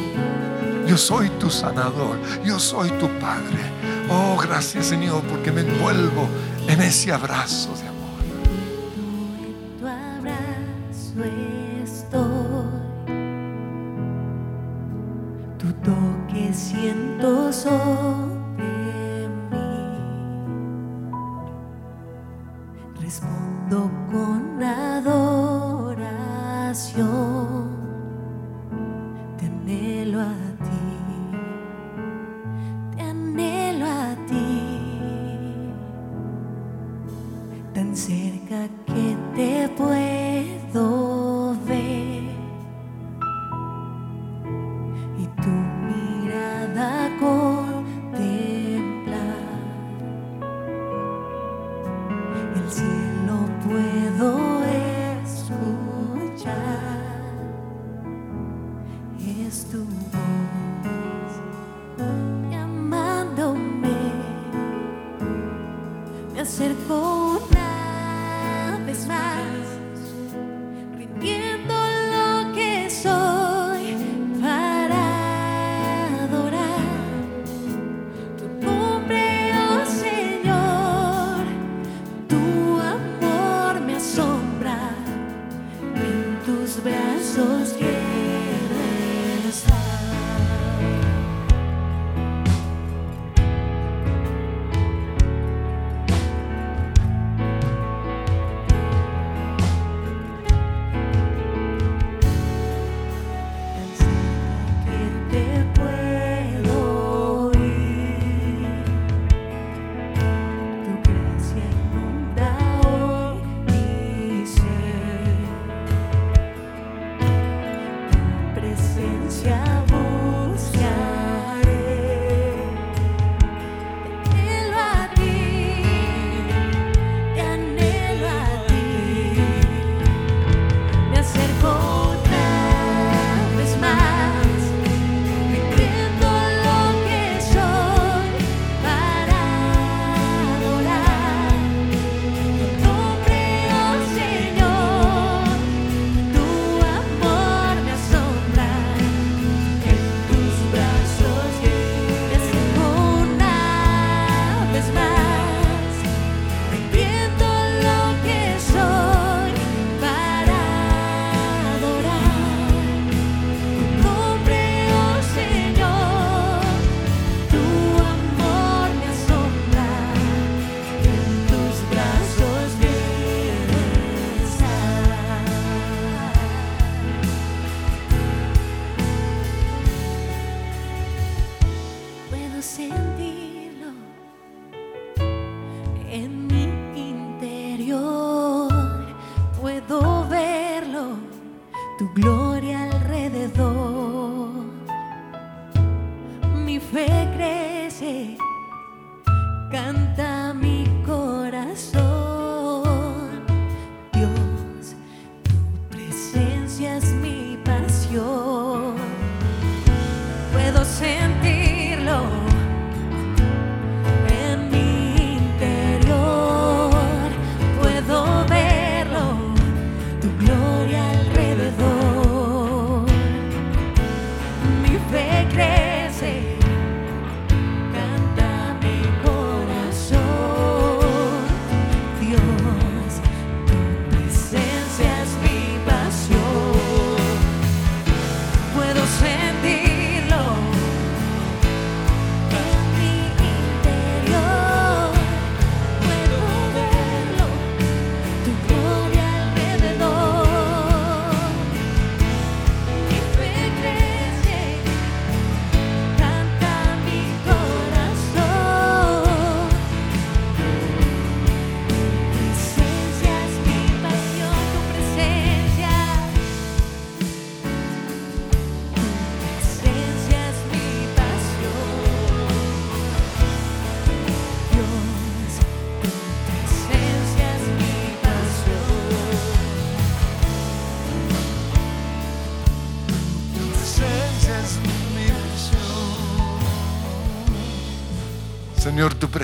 Yo 0.87 0.97
soy 0.97 1.29
tu 1.41 1.51
sanador. 1.51 2.19
Yo 2.45 2.59
soy 2.59 2.91
tu 2.93 3.09
Padre. 3.19 3.61
Oh, 4.09 4.37
gracias 4.41 4.87
Señor 4.87 5.23
porque 5.25 5.53
me 5.53 5.61
envuelvo 5.61 6.29
en 6.67 6.81
ese 6.81 7.13
abrazo 7.13 7.71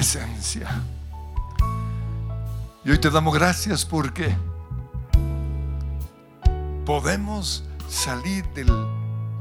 presencia. 0.05 0.69
Y 2.85 2.91
hoy 2.91 2.99
te 2.99 3.09
damos 3.09 3.33
gracias 3.33 3.87
porque 3.87 4.37
podemos 6.85 7.65
salir 7.89 8.45
del 8.49 8.69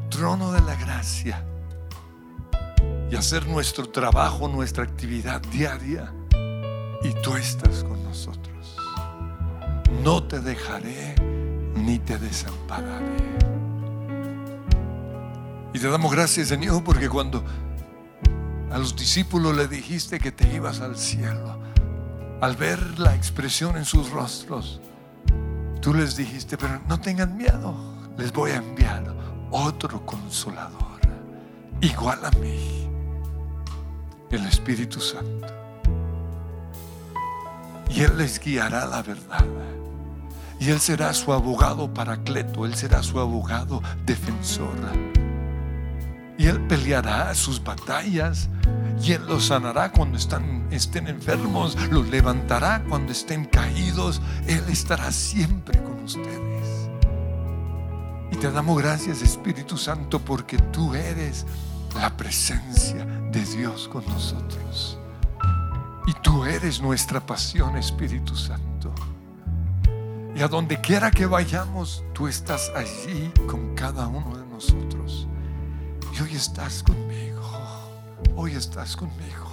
trono 0.10 0.54
de 0.54 0.62
la 0.62 0.76
gracia 0.76 1.44
y 3.12 3.16
hacer 3.18 3.46
nuestro 3.46 3.90
trabajo, 3.90 4.48
nuestra 4.48 4.86
actividad 4.86 5.42
diaria. 5.52 6.14
Y 7.04 7.12
tú 7.22 7.36
estás 7.36 7.84
con 7.84 8.02
nosotros. 8.02 8.78
No 10.02 10.24
te 10.24 10.40
dejaré 10.40 11.16
ni 11.76 12.00
te 12.00 12.18
desampararé. 12.18 13.18
Y 15.74 15.80
te 15.80 15.90
damos 15.90 16.10
gracias, 16.10 16.48
Señor, 16.48 16.86
porque 16.86 17.10
cuando 17.10 17.44
a 18.74 18.80
los 18.80 18.96
discípulos 18.96 19.56
le 19.56 19.68
dijiste 19.68 20.20
que 20.20 20.32
te 20.32 20.52
ibas 20.52 20.82
al 20.82 20.98
cielo, 20.98 21.60
al 22.42 22.56
ver 22.56 23.00
la 23.00 23.14
expresión 23.14 23.78
en 23.78 23.86
sus 23.86 24.10
rostros, 24.10 24.82
tú 25.80 25.94
les 25.94 26.16
dijiste, 26.16 26.58
pero 26.58 26.82
no 26.88 27.00
tengan 27.00 27.38
miedo, 27.38 27.76
les 28.18 28.34
voy 28.34 28.50
a 28.50 28.56
enviar 28.56 29.16
otro 29.52 30.04
consolador, 30.04 31.00
igual 31.82 32.26
a 32.26 32.32
mí, 32.40 32.90
el 34.32 34.44
Espíritu 34.48 35.00
Santo. 35.00 35.48
Y 37.90 38.02
Él 38.02 38.18
les 38.18 38.40
guiará 38.40 38.88
la 38.88 39.04
verdad. 39.04 39.46
Y 40.60 40.72
Él 40.72 40.80
será 40.80 41.14
su 41.14 41.32
abogado 41.32 41.94
paracleto, 41.94 42.66
Él 42.66 42.74
será 42.74 43.04
su 43.04 43.20
abogado 43.20 43.84
defensor. 44.04 44.74
Y 46.38 46.48
Él 46.48 46.62
peleará 46.68 47.34
sus 47.36 47.64
batallas. 47.64 48.50
Y 49.02 49.12
Él 49.14 49.26
los 49.28 49.46
sanará 49.46 49.92
cuando 49.92 50.18
están, 50.18 50.68
estén 50.72 51.08
enfermos, 51.08 51.78
los 51.92 52.08
levantará 52.08 52.84
cuando 52.88 53.12
estén 53.12 53.46
caídos. 53.46 54.22
Él 54.48 54.64
estará 54.70 55.12
siempre 55.12 55.82
con 55.84 56.04
ustedes. 56.04 56.90
Y 58.32 58.36
te 58.38 58.52
damos 58.52 58.78
gracias, 58.78 59.22
Espíritu 59.22 59.78
Santo, 59.78 60.20
porque 60.20 60.58
tú 60.58 60.96
eres 60.96 61.46
la 61.96 62.16
presencia 62.16 63.06
de 63.32 63.46
Dios 63.46 63.88
con 63.88 64.06
nosotros. 64.08 64.98
Y 66.08 66.14
tú 66.22 66.46
eres 66.46 66.82
nuestra 66.82 67.20
pasión, 67.26 67.78
Espíritu 67.78 68.36
Santo. 68.36 68.94
Y 70.36 70.42
a 70.42 70.48
donde 70.48 70.82
quiera 70.82 71.12
que 71.12 71.26
vayamos, 71.26 72.04
tú 72.14 72.28
estás 72.28 72.72
allí 72.76 73.32
con 73.48 73.76
cada 73.76 74.08
uno 74.08 74.36
de 74.36 74.46
nosotros. 74.48 75.28
Y 76.16 76.22
hoy 76.22 76.36
estás 76.36 76.84
conmigo, 76.84 77.42
hoy 78.36 78.54
estás 78.54 78.96
conmigo. 78.96 79.52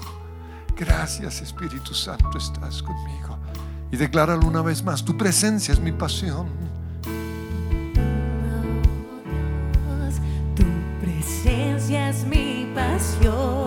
Gracias 0.77 1.41
Espíritu 1.41 1.95
Santo, 1.95 2.37
estás 2.37 2.83
conmigo. 2.83 3.39
Y 3.91 3.97
decláralo 3.97 4.47
una 4.47 4.61
vez 4.61 4.85
más, 4.85 5.03
tu 5.03 5.17
presencia 5.17 5.73
es 5.73 5.81
mi 5.81 5.93
pasión. 5.93 6.49
Tu 10.55 10.65
presencia 11.01 12.11
es 12.11 12.25
mi 12.27 12.71
pasión. 12.75 13.60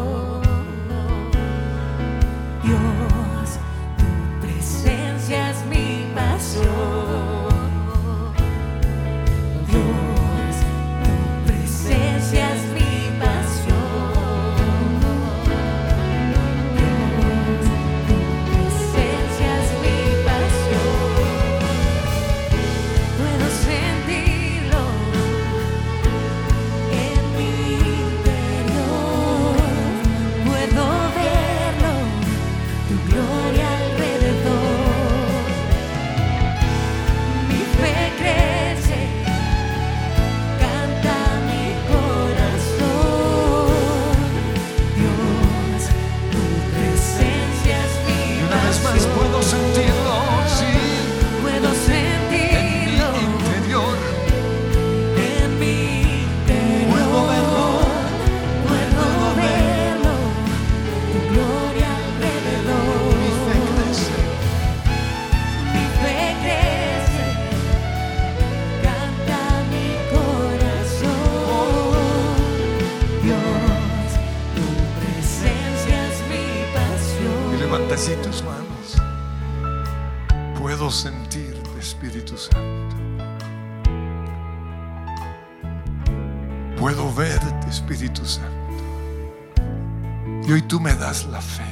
Hoy 90.53 90.61
tú 90.61 90.79
me 90.79 90.93
das 90.93 91.25
la 91.25 91.41
fe. 91.41 91.63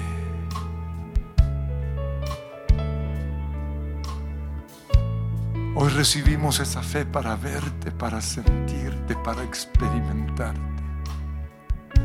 Hoy 5.75 5.89
recibimos 5.89 6.59
esa 6.59 6.81
fe 6.81 7.05
para 7.05 7.35
verte, 7.35 7.91
para 7.91 8.19
sentirte, 8.21 9.15
para 9.17 9.43
experimentarte. 9.43 10.59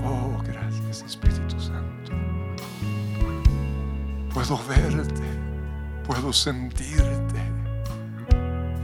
Oh, 0.05 0.43
gracias, 0.45 1.03
Espíritu 1.03 1.59
Santo. 1.59 2.12
Puedo 4.35 4.61
verte, 4.68 5.29
puedo 6.07 6.31
sentirte, 6.31 7.41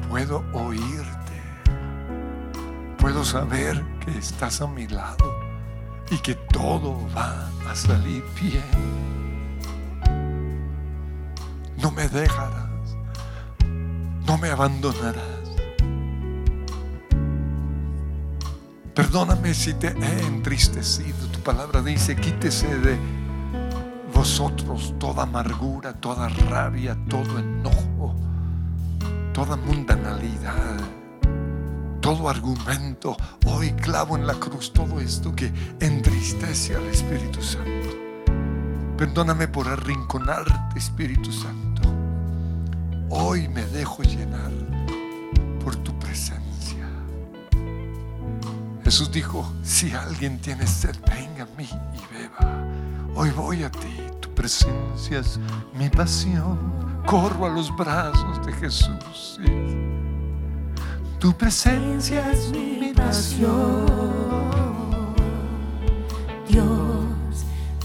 puedo 0.09 0.43
oírte, 0.55 1.43
puedo 2.97 3.23
saber 3.23 3.85
que 4.01 4.17
estás 4.17 4.63
a 4.63 4.67
mi 4.67 4.89
lado 4.89 5.32
y 6.11 6.19
que 6.19 6.35
todo 6.35 6.99
va 7.17 7.49
a 7.69 7.75
salir 7.75 8.23
bien. 8.41 8.63
No 11.81 11.91
me 11.91 12.09
dejarás, 12.09 12.97
no 14.27 14.39
me 14.39 14.51
abandonarás. 14.51 15.43
Perdóname 18.95 19.55
si 19.55 19.73
te 19.75 19.89
he 19.89 20.27
entristecido. 20.27 21.27
Tu 21.29 21.41
palabra 21.41 21.83
dice, 21.83 22.15
quítese 22.15 22.79
de 22.79 22.99
vosotros 24.13 24.95
toda 24.99 25.23
amargura, 25.23 25.95
toda 25.95 26.29
rabia, 26.29 26.97
todo 27.09 27.39
enojo, 27.39 28.15
toda 29.33 29.57
mundanalidad, 29.57 30.79
todo 32.15 32.29
argumento. 32.29 33.17
Hoy 33.47 33.71
clavo 33.73 34.19
en 34.19 34.27
la 34.27 34.35
cruz 34.35 34.71
todo 34.71 35.01
esto 35.01 35.35
que 35.35 35.51
entristece 35.81 36.77
al 36.77 36.85
Espíritu 36.89 37.41
Santo. 37.41 37.89
Perdóname 38.99 39.49
por 39.49 39.67
arrinconarte, 39.67 40.79
Espíritu 40.79 41.33
Santo. 41.33 41.83
Hoy 43.09 43.49
me 43.49 43.65
dejo 43.65 44.03
llenar 44.03 44.51
por 45.65 45.75
tu 45.77 45.99
presencia. 45.99 46.87
Jesús 48.85 49.11
dijo, 49.11 49.51
si 49.63 49.93
alguien 49.93 50.39
tiene 50.39 50.67
sed, 50.67 50.95
venga 51.07 51.45
a 51.45 51.57
mí 51.57 51.67
y 51.95 52.15
beba. 52.15 52.63
Hoy 53.15 53.31
voy 53.31 53.63
a 53.65 53.71
ti, 53.71 53.97
tu 54.21 54.29
presencia 54.35 55.21
es 55.21 55.41
mi 55.73 55.89
pasión. 55.89 56.59
Corro 57.07 57.47
a 57.47 57.49
los 57.49 57.75
brazos 57.75 58.45
de 58.45 58.53
Jesús. 58.53 59.39
sí. 59.39 59.73
Tu 61.23 61.33
presencia 61.35 62.33
es 62.33 62.51
mi 62.51 62.93
pasión. 62.93 63.87
Dios, 66.49 66.67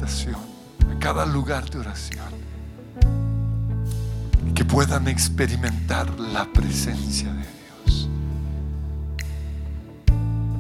a 0.10 1.00
cada 1.00 1.24
lugar 1.24 1.70
de 1.70 1.78
oración. 1.78 2.34
Y 4.48 4.54
que 4.54 4.66
puedan 4.66 5.08
experimentar 5.08 6.20
la 6.20 6.52
presencia 6.52 7.32
de 7.32 7.46
Dios. 7.86 8.10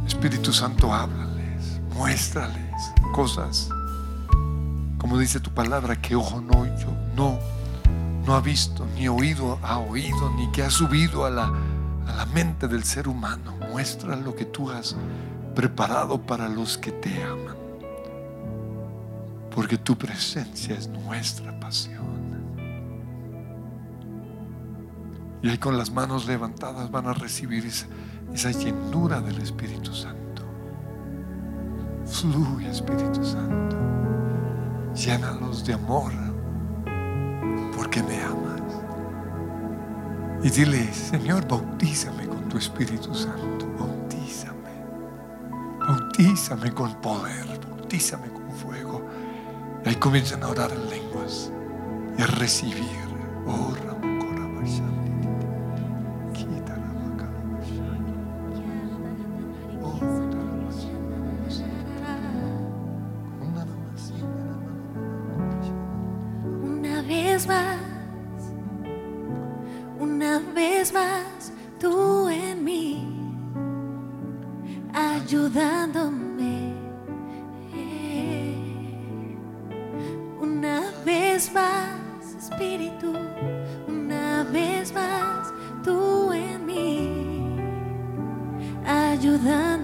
Espíritu 0.05 0.53
Santo, 0.53 0.93
háblales, 0.93 1.81
muéstrales 1.95 2.93
cosas. 3.11 3.69
Como 4.99 5.17
dice 5.17 5.39
tu 5.39 5.49
palabra, 5.49 5.99
que 5.99 6.15
ojo 6.15 6.41
no, 6.41 6.67
yo, 6.77 6.93
no, 7.15 7.39
no 8.27 8.35
ha 8.35 8.41
visto, 8.41 8.85
ni 8.95 9.07
oído 9.07 9.57
ha 9.63 9.79
oído, 9.79 10.29
ni 10.35 10.51
que 10.51 10.61
ha 10.61 10.69
subido 10.69 11.25
a 11.25 11.31
la, 11.31 11.51
a 12.07 12.15
la 12.15 12.25
mente 12.27 12.67
del 12.67 12.83
ser 12.83 13.07
humano. 13.07 13.55
Muestra 13.71 14.15
lo 14.15 14.35
que 14.35 14.45
tú 14.45 14.69
has 14.69 14.95
preparado 15.55 16.21
para 16.21 16.47
los 16.47 16.77
que 16.77 16.91
te 16.91 17.23
aman. 17.23 17.58
Porque 19.59 19.77
tu 19.77 19.97
presencia 19.97 20.73
es 20.73 20.87
nuestra 20.87 21.51
pasión. 21.59 22.55
Y 25.41 25.49
ahí 25.49 25.57
con 25.57 25.77
las 25.77 25.91
manos 25.91 26.27
levantadas 26.27 26.89
van 26.89 27.07
a 27.07 27.13
recibir 27.13 27.65
esa, 27.65 28.51
llenura 28.51 29.19
del 29.19 29.37
Espíritu 29.41 29.93
Santo. 29.93 30.43
Fluye 32.05 32.69
Espíritu 32.69 33.21
Santo. 33.21 33.75
Llénalos 34.95 35.65
de 35.65 35.73
amor 35.73 36.13
porque 37.75 38.01
me 38.01 38.21
amas. 38.21 38.61
Y 40.41 40.51
dile, 40.51 40.93
Señor, 40.93 41.45
bautízame 41.45 42.25
con 42.27 42.47
tu 42.47 42.57
Espíritu 42.57 43.13
Santo. 43.13 43.67
Bautízame. 43.77 44.85
bautízame 45.79 46.73
con 46.73 46.95
poder, 47.01 47.45
bautízame 47.67 48.29
con 48.29 48.38
ahí 49.85 49.95
comienzan 49.95 50.43
a 50.43 50.49
orar 50.49 50.71
en 50.71 50.89
lenguas 50.89 51.51
y 52.17 52.21
a 52.21 52.27
recibir. 52.27 52.83
Oh, 53.45 53.73
Ramokora 53.85 54.47
vez 81.39 81.53
más, 81.53 82.35
Espíritu, 82.37 83.13
una 83.87 84.43
vez 84.51 84.91
más, 84.91 85.53
tú 85.85 86.33
en 86.33 86.65
mí, 86.65 87.55
ayudándome. 88.85 89.78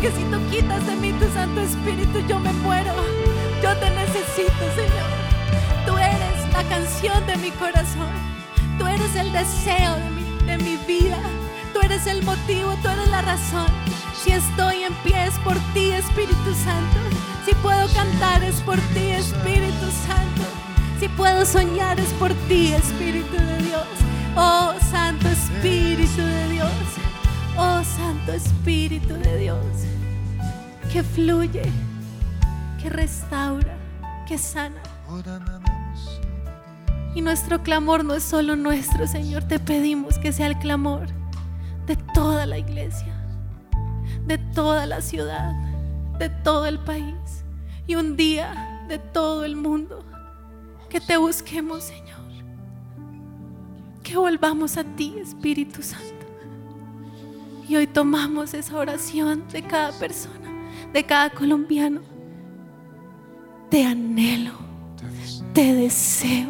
Porque 0.00 0.16
si 0.16 0.24
tú 0.30 0.38
quitas 0.50 0.86
de 0.86 0.96
mí 0.96 1.12
tu 1.12 1.30
Santo 1.34 1.60
Espíritu, 1.60 2.20
yo 2.26 2.38
me 2.38 2.50
muero. 2.54 2.94
Yo 3.62 3.76
te 3.76 3.90
necesito, 3.90 4.64
Señor. 4.74 5.10
Tú 5.84 5.94
eres 5.98 6.52
la 6.54 6.62
canción 6.70 7.26
de 7.26 7.36
mi 7.36 7.50
corazón. 7.50 8.08
Tú 8.78 8.86
eres 8.86 9.14
el 9.14 9.30
deseo 9.30 9.96
de 9.96 10.10
mi, 10.10 10.46
de 10.46 10.56
mi 10.56 10.76
vida. 10.86 11.18
Tú 11.74 11.80
eres 11.82 12.06
el 12.06 12.22
motivo, 12.22 12.74
tú 12.82 12.88
eres 12.88 13.08
la 13.08 13.20
razón. 13.20 13.66
Si 14.14 14.32
estoy 14.32 14.84
en 14.84 14.94
pie 15.04 15.26
es 15.26 15.38
por 15.40 15.58
ti, 15.74 15.90
Espíritu 15.90 16.54
Santo. 16.64 16.98
Si 17.44 17.54
puedo 17.56 17.86
cantar 17.92 18.42
es 18.42 18.62
por 18.62 18.78
ti, 18.94 19.10
Espíritu 19.10 19.86
Santo. 20.06 20.48
Si 20.98 21.08
puedo 21.08 21.44
soñar 21.44 22.00
es 22.00 22.12
por 22.14 22.32
ti, 22.48 22.72
Espíritu 22.72 23.36
de 23.36 23.58
Dios. 23.58 23.86
Oh 24.34 24.72
Santo 24.90 24.99
Espíritu 28.70 29.14
de 29.14 29.36
Dios. 29.36 29.66
Que 30.92 31.02
fluye, 31.02 31.64
que 32.80 32.88
restaura, 32.88 33.76
que 34.28 34.38
sana. 34.38 34.80
Y 37.16 37.20
nuestro 37.20 37.64
clamor 37.64 38.04
no 38.04 38.14
es 38.14 38.22
solo 38.22 38.54
nuestro, 38.54 39.08
Señor. 39.08 39.42
Te 39.42 39.58
pedimos 39.58 40.18
que 40.18 40.30
sea 40.30 40.46
el 40.46 40.56
clamor 40.60 41.08
de 41.88 41.96
toda 42.14 42.46
la 42.46 42.58
iglesia, 42.58 43.12
de 44.28 44.38
toda 44.38 44.86
la 44.86 45.02
ciudad, 45.02 45.52
de 46.20 46.28
todo 46.28 46.66
el 46.66 46.78
país 46.78 47.42
y 47.88 47.96
un 47.96 48.16
día 48.16 48.84
de 48.88 49.00
todo 49.00 49.44
el 49.44 49.56
mundo. 49.56 50.04
Que 50.88 51.00
te 51.00 51.16
busquemos, 51.16 51.82
Señor. 51.82 52.20
Que 54.04 54.16
volvamos 54.16 54.76
a 54.76 54.84
ti, 54.84 55.16
Espíritu 55.20 55.82
Santo. 55.82 56.19
Y 57.70 57.76
hoy 57.76 57.86
tomamos 57.86 58.52
esa 58.52 58.76
oración 58.76 59.44
de 59.52 59.62
cada 59.62 59.92
persona, 59.92 60.50
de 60.92 61.06
cada 61.06 61.30
colombiano. 61.30 62.00
Te 63.70 63.84
anhelo, 63.84 64.54
te 65.54 65.72
deseo, 65.74 66.48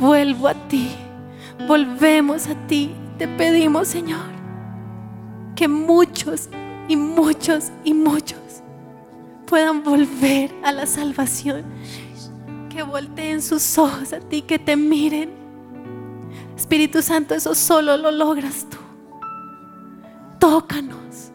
vuelvo 0.00 0.48
a 0.48 0.54
ti, 0.66 0.90
volvemos 1.68 2.48
a 2.48 2.56
ti. 2.66 2.90
Te 3.18 3.28
pedimos, 3.28 3.86
Señor, 3.86 4.26
que 5.54 5.68
muchos 5.68 6.48
y 6.88 6.96
muchos 6.96 7.70
y 7.84 7.94
muchos 7.94 8.40
puedan 9.46 9.84
volver 9.84 10.52
a 10.64 10.72
la 10.72 10.86
salvación. 10.86 11.62
Que 12.68 12.82
volteen 12.82 13.42
sus 13.42 13.78
ojos 13.78 14.12
a 14.12 14.18
ti, 14.18 14.42
que 14.42 14.58
te 14.58 14.74
miren. 14.74 15.30
Espíritu 16.56 17.00
Santo, 17.00 17.36
eso 17.36 17.54
solo 17.54 17.96
lo 17.96 18.10
logras 18.10 18.66
tú. 18.68 18.87
Tócanos 20.38 21.32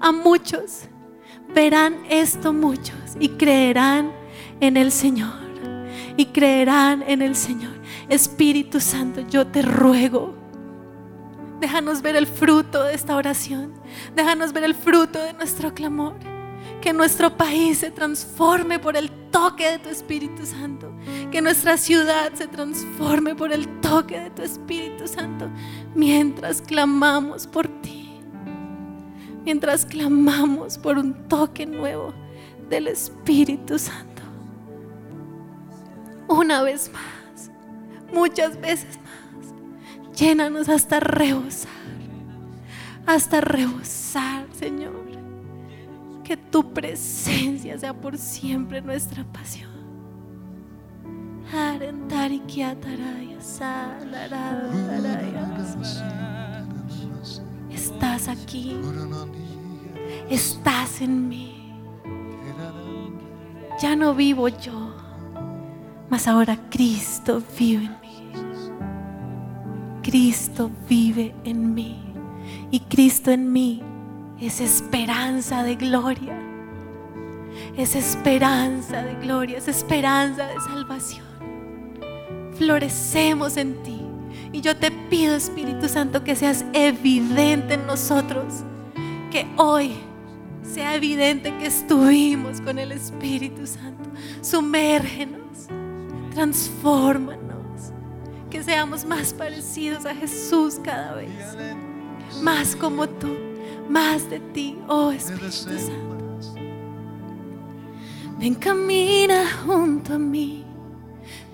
a 0.00 0.12
muchos. 0.12 0.88
Verán 1.54 1.98
esto 2.08 2.52
muchos 2.52 3.16
y 3.18 3.30
creerán 3.30 4.12
en 4.60 4.76
el 4.76 4.92
Señor. 4.92 5.44
Y 6.16 6.26
creerán 6.26 7.02
en 7.06 7.22
el 7.22 7.34
Señor. 7.34 7.72
Espíritu 8.08 8.80
Santo, 8.80 9.22
yo 9.22 9.46
te 9.46 9.62
ruego. 9.62 10.34
Déjanos 11.60 12.02
ver 12.02 12.16
el 12.16 12.26
fruto 12.26 12.84
de 12.84 12.94
esta 12.94 13.16
oración. 13.16 13.74
Déjanos 14.14 14.52
ver 14.52 14.64
el 14.64 14.74
fruto 14.74 15.18
de 15.18 15.32
nuestro 15.32 15.72
clamor. 15.74 16.14
Que 16.80 16.92
nuestro 16.92 17.36
país 17.36 17.78
se 17.78 17.90
transforme 17.90 18.78
por 18.78 18.96
el 18.96 19.10
toque 19.30 19.70
de 19.70 19.78
tu 19.78 19.88
Espíritu 19.88 20.44
Santo. 20.44 20.94
Que 21.30 21.40
nuestra 21.40 21.76
ciudad 21.76 22.32
se 22.34 22.46
transforme 22.46 23.34
por 23.34 23.52
el 23.52 23.80
toque 23.80 24.20
de 24.20 24.30
tu 24.30 24.42
Espíritu 24.42 25.08
Santo. 25.08 25.48
Mientras 25.94 26.60
clamamos 26.60 27.46
por 27.46 27.66
ti. 27.80 28.03
Mientras 29.44 29.84
clamamos 29.84 30.78
por 30.78 30.98
un 30.98 31.14
toque 31.28 31.66
nuevo 31.66 32.12
del 32.68 32.88
Espíritu 32.88 33.78
Santo. 33.78 34.22
Una 36.28 36.62
vez 36.62 36.90
más. 36.92 37.50
Muchas 38.12 38.60
veces 38.60 38.98
más. 38.98 40.18
Llénanos 40.18 40.68
hasta 40.68 41.00
rebosar. 41.00 41.70
Hasta 43.06 43.40
rebosar, 43.40 44.46
Señor 44.58 45.04
que 46.24 46.36
tu 46.36 46.72
presencia 46.72 47.78
sea 47.78 47.92
por 47.94 48.18
siempre 48.18 48.80
nuestra 48.80 49.22
pasión. 49.24 49.70
Aquí. 58.28 58.76
Estás 60.30 61.00
en 61.00 61.28
mí. 61.28 61.74
Ya 63.82 63.96
no 63.96 64.14
vivo 64.14 64.48
yo, 64.48 64.94
mas 66.08 66.28
ahora 66.28 66.56
Cristo 66.70 67.42
vive 67.58 67.84
en 67.84 68.00
mí. 68.00 68.22
Cristo 70.02 70.70
vive 70.88 71.34
en 71.44 71.74
mí. 71.74 72.00
Y 72.70 72.80
Cristo 72.80 73.30
en 73.30 73.52
mí 73.52 73.82
es 74.40 74.60
esperanza 74.60 75.62
de 75.62 75.74
gloria. 75.74 76.38
Es 77.76 77.96
esperanza 77.96 79.02
de 79.02 79.14
gloria, 79.16 79.58
es 79.58 79.68
esperanza 79.68 80.46
de 80.46 80.60
salvación. 80.60 81.24
Florecemos 82.56 83.56
en 83.56 83.82
ti. 83.82 84.03
Y 84.54 84.60
yo 84.60 84.76
te 84.76 84.92
pido, 84.92 85.34
Espíritu 85.34 85.88
Santo, 85.88 86.22
que 86.22 86.36
seas 86.36 86.64
evidente 86.72 87.74
en 87.74 87.86
nosotros. 87.88 88.62
Que 89.32 89.46
hoy 89.56 89.96
sea 90.62 90.94
evidente 90.94 91.52
que 91.58 91.66
estuvimos 91.66 92.60
con 92.60 92.78
el 92.78 92.92
Espíritu 92.92 93.66
Santo. 93.66 94.08
Sumérgenos, 94.42 95.66
transfórmanos. 96.32 97.90
Que 98.48 98.62
seamos 98.62 99.04
más 99.04 99.34
parecidos 99.34 100.06
a 100.06 100.14
Jesús 100.14 100.78
cada 100.84 101.16
vez. 101.16 101.30
Más 102.40 102.76
como 102.76 103.08
tú 103.08 103.34
más 103.88 104.30
de 104.30 104.38
ti, 104.38 104.78
oh 104.88 105.10
Espíritu 105.10 105.50
Santo. 105.50 106.14
Ven, 108.38 108.54
camina 108.54 109.44
junto 109.64 110.14
a 110.14 110.18
mí, 110.18 110.64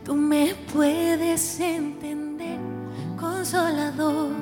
tú 0.04 0.14
me 0.14 0.54
puedes 0.72 1.60
entender, 1.60 2.19
consolador. 3.20 4.32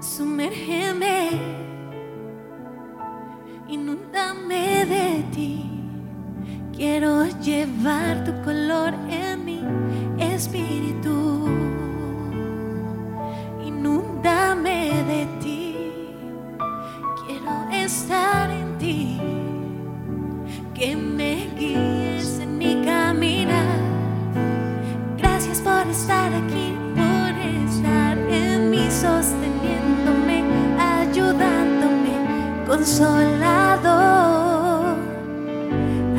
Sumérgeme, 0.00 1.30
inúndame 3.68 4.86
de 4.86 5.24
ti. 5.34 5.64
Quiero 6.72 7.26
llevar 7.40 8.24
tu 8.24 8.32
color 8.42 8.94
en 9.10 9.44
mi 9.44 9.60
espíritu. 10.18 11.48
Inúndame 13.66 14.78
de 15.08 15.26
ti 15.42 15.58
estar 17.88 18.50
en 18.50 18.78
ti, 18.78 19.20
que 20.74 20.96
me 20.96 21.48
guíes 21.58 22.38
en 22.40 22.58
mi 22.58 22.72
caminar. 22.84 23.78
Gracias 25.16 25.60
por 25.60 25.86
estar 25.88 26.30
aquí, 26.32 26.57
consolador, 32.68 33.88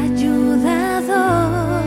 ayudador. 0.02 1.84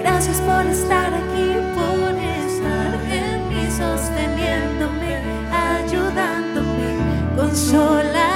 Gracias 0.00 0.40
por 0.40 0.66
estar 0.66 1.12
aquí, 1.12 1.48
por 1.74 2.14
estar 2.16 2.94
en 3.12 3.48
mí, 3.50 3.70
sosteniéndome, 3.70 5.20
ayudándome, 5.52 6.96
consolador. 7.36 8.31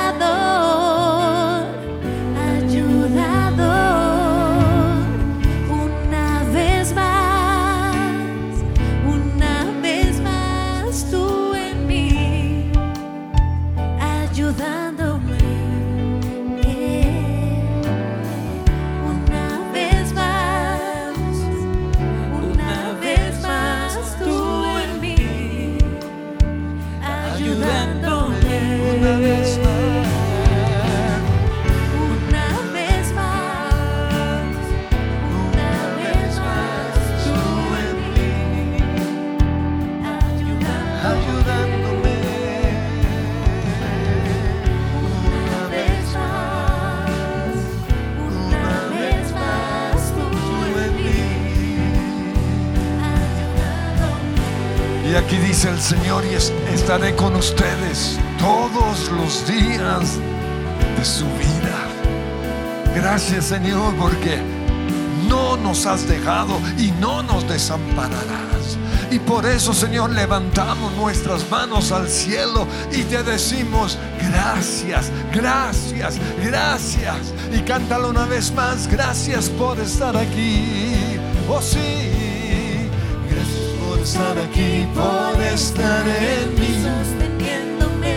eso, 69.57 69.73
Señor, 69.73 70.11
levantamos 70.11 70.93
nuestras 70.97 71.51
manos 71.51 71.91
al 71.91 72.11
cielo 72.11 72.67
y 72.93 73.03
te 73.05 73.23
decimos 73.23 73.97
gracias, 74.21 75.11
gracias, 75.33 76.19
gracias. 76.45 77.33
Y 77.51 77.61
cántalo 77.61 78.11
una 78.11 78.27
vez 78.27 78.53
más, 78.53 78.87
gracias 78.87 79.49
por 79.49 79.81
estar 79.81 80.15
aquí. 80.15 81.19
Oh 81.49 81.63
sí, 81.63 82.91
gracias 83.31 83.73
por 83.81 83.99
estar 83.99 84.37
aquí, 84.37 84.87
por 84.95 85.43
estar 85.43 86.07
en 86.07 86.55
mí, 86.61 86.85
sosteniéndome, 86.85 88.15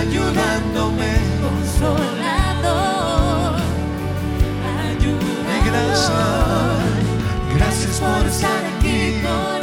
ayudándome, 0.00 1.12
consolador, 1.42 2.00
ayudándome. 4.88 5.60
Gracias, 5.66 6.10
gracias 7.54 8.00
por 8.00 8.26
estar 8.26 8.64
aquí. 8.78 9.57